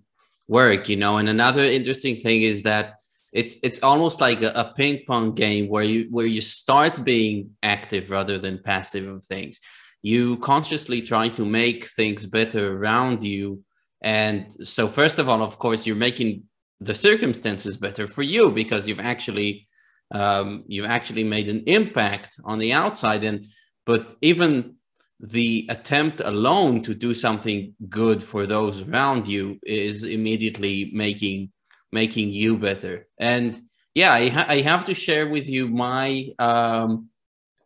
[0.48, 1.16] work, you know.
[1.16, 3.00] And another interesting thing is that
[3.32, 7.50] it's it's almost like a, a, ping pong game where you where you start being
[7.62, 9.60] active rather than passive of things.
[10.02, 13.62] You consciously try to make things better around you.
[14.00, 16.44] And so first of all of course you're making
[16.80, 19.66] the circumstances better for you because you've actually
[20.14, 23.24] um, you've actually made an impact on the outside.
[23.24, 23.44] And
[23.84, 24.76] but even
[25.20, 31.50] the attempt alone to do something good for those around you is immediately making
[31.92, 33.06] making you better.
[33.18, 33.58] And
[33.94, 37.08] yeah, I, ha- I have to share with you my um,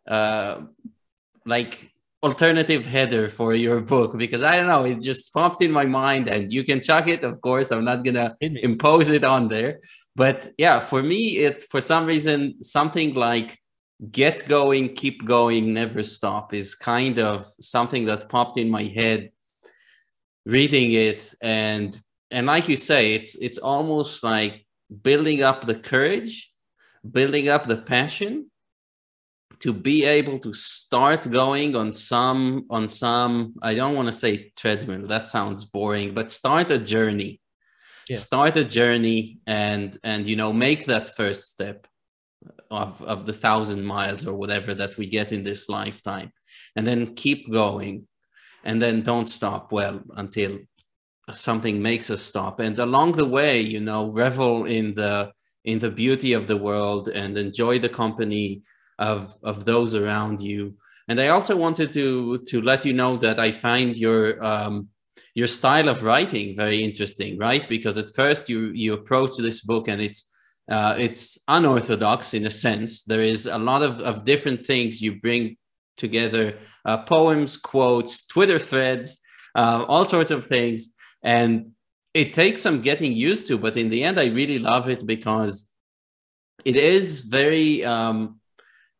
[0.07, 0.61] uh,
[1.45, 1.91] like
[2.23, 6.29] alternative header for your book because I don't know, it just popped in my mind
[6.29, 7.23] and you can chuck it.
[7.23, 9.81] Of course, I'm not gonna impose it on there.
[10.15, 13.59] But yeah, for me, it's for some reason something like
[14.11, 19.31] get going, keep going, never stop is kind of something that popped in my head
[20.45, 21.99] reading it and
[22.33, 24.65] and like you say, it's it's almost like
[25.01, 26.51] building up the courage,
[27.09, 28.49] building up the passion
[29.63, 34.51] to be able to start going on some on some I don't want to say
[34.57, 37.39] treadmill that sounds boring but start a journey
[38.09, 38.17] yeah.
[38.17, 41.87] start a journey and and you know make that first step
[42.69, 46.33] of of the thousand miles or whatever that we get in this lifetime
[46.75, 48.05] and then keep going
[48.65, 50.59] and then don't stop well until
[51.33, 55.31] something makes us stop and along the way you know revel in the
[55.63, 58.61] in the beauty of the world and enjoy the company
[58.99, 60.75] of of those around you
[61.07, 64.89] and i also wanted to to let you know that i find your um
[65.35, 67.67] your style of writing very interesting, right?
[67.67, 70.31] Because at first you you approach this book and it's
[70.71, 73.03] uh, it's unorthodox in a sense.
[73.03, 75.57] There is a lot of, of different things you bring
[75.97, 79.17] together uh, poems, quotes, Twitter threads,
[79.55, 80.93] uh, all sorts of things.
[81.23, 81.71] And
[82.13, 85.69] it takes some getting used to, but in the end, I really love it because
[86.65, 87.83] it is very.
[87.83, 88.39] Um,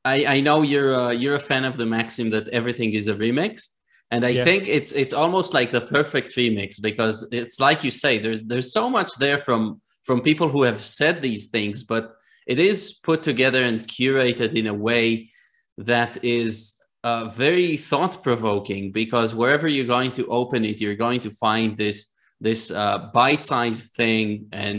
[0.05, 3.13] I, I know you're a, you're a fan of the maxim that everything is a
[3.13, 3.67] remix,
[4.11, 4.43] and I yeah.
[4.43, 8.73] think it's it's almost like the perfect remix because it's like you say, there's there's
[8.73, 13.23] so much there from from people who have said these things, but it is put
[13.23, 15.29] together and curated in a way
[15.77, 21.19] that is uh, very thought provoking because wherever you're going to open it, you're going
[21.21, 22.12] to find this
[22.43, 24.77] this uh, bite sized thing, and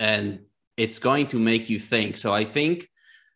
[0.00, 0.40] and
[0.76, 2.16] it's going to make you think.
[2.16, 2.88] So I think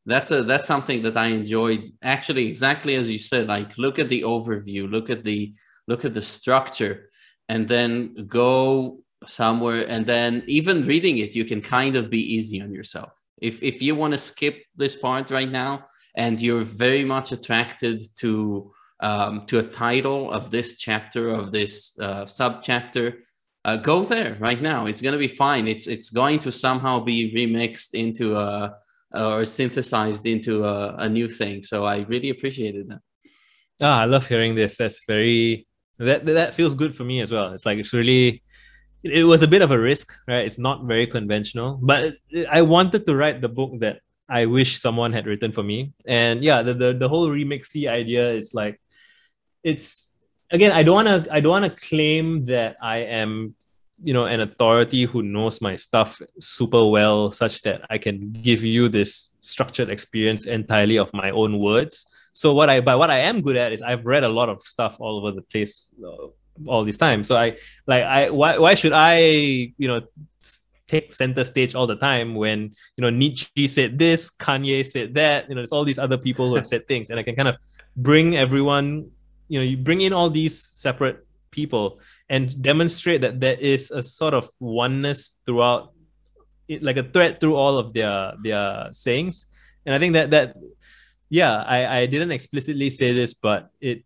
[0.05, 1.93] that's a that's something that I enjoyed.
[2.03, 5.55] Actually, exactly as you said, like look at the overview, look at the
[5.87, 7.11] look at the structure,
[7.49, 12.61] and then go somewhere and then even reading it you can kind of be easy
[12.61, 15.85] on yourself if if you want to skip this part right now
[16.17, 18.71] and you're very much attracted to
[19.01, 23.19] um, to a title of this chapter of this uh, sub chapter
[23.65, 24.87] uh, go there right now.
[24.87, 25.67] It's going to be fine.
[25.67, 28.77] It's it's going to somehow be remixed into a
[29.13, 31.63] or synthesized into a, a new thing.
[31.63, 33.01] So i really appreciated that.
[33.81, 34.77] Ah i love hearing this.
[34.77, 35.67] That's very
[35.99, 37.53] that that feels good for me as well.
[37.53, 38.43] It's like it's really
[39.03, 40.45] it was a bit of a risk, right?
[40.45, 42.17] It's not very conventional, but
[42.51, 45.93] I wanted to write the book that I wish someone had written for me.
[46.07, 48.81] And yeah, the the, the whole remixy idea is like
[49.63, 50.14] it's
[50.51, 53.55] again, I don't wanna I don't wanna claim that I am
[54.03, 58.65] you know an authority who knows my stuff super well such that I can give
[58.65, 62.07] you this structured experience entirely of my own words.
[62.33, 64.63] So what I but what I am good at is I've read a lot of
[64.63, 66.27] stuff all over the place uh,
[66.67, 67.25] all this time.
[67.25, 67.57] So I
[67.87, 69.19] like I why why should I
[69.79, 70.03] you know
[70.89, 75.49] take center stage all the time when you know Nietzsche said this, Kanye said that.
[75.49, 77.49] You know, there's all these other people who have said things, and I can kind
[77.49, 77.57] of
[77.97, 79.11] bring everyone.
[79.49, 84.03] You know, you bring in all these separate people and demonstrate that there is a
[84.03, 85.93] sort of oneness throughout,
[86.81, 89.47] like a thread through all of their their sayings.
[89.87, 90.57] And I think that that
[91.31, 94.05] yeah, I I didn't explicitly say this, but it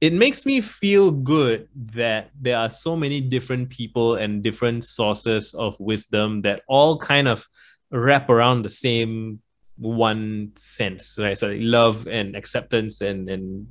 [0.00, 5.52] it makes me feel good that there are so many different people and different sources
[5.52, 7.46] of wisdom that all kind of
[7.92, 9.40] wrap around the same
[9.80, 11.36] one sense right?
[11.36, 13.66] So love and acceptance and and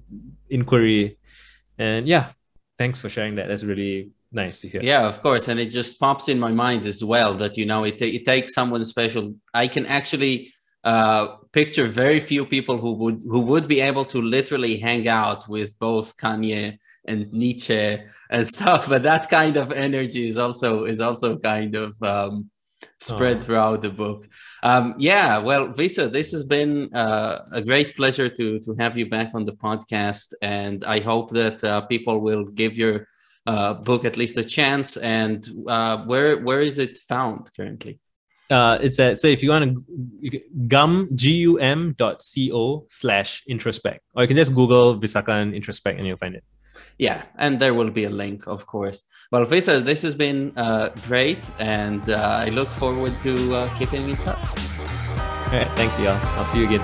[0.49, 1.17] inquiry.
[1.77, 2.31] And yeah
[2.77, 3.47] thanks for sharing that.
[3.47, 4.81] That's really nice to hear.
[4.83, 5.47] Yeah of course.
[5.47, 8.53] And it just pops in my mind as well that you know it, it takes
[8.53, 9.35] someone special.
[9.53, 10.53] I can actually
[10.83, 15.47] uh, picture very few people who would who would be able to literally hang out
[15.49, 17.99] with both Kanye and Nietzsche
[18.29, 18.87] and stuff.
[18.87, 22.49] But that kind of energy is also is also kind of um,
[22.99, 23.41] spread oh.
[23.41, 24.27] throughout the book.
[24.63, 29.09] Um, yeah, well, Visa, this has been uh, a great pleasure to to have you
[29.09, 33.07] back on the podcast, and I hope that uh, people will give your
[33.45, 34.97] uh, book at least a chance.
[34.97, 37.99] And uh, where where is it found currently?
[38.49, 44.23] uh, it's at so if you want to gum gum dot co slash introspect or
[44.23, 46.43] you can just google visakan introspect and you'll find it
[46.99, 49.01] yeah and there will be a link of course.
[49.31, 54.07] Well visa this has been uh, great and uh, i look forward to uh, keeping
[54.07, 54.37] in touch.
[54.37, 56.19] All right thanks y'all.
[56.37, 56.81] I'll see you again.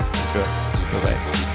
[0.92, 1.45] Bye bye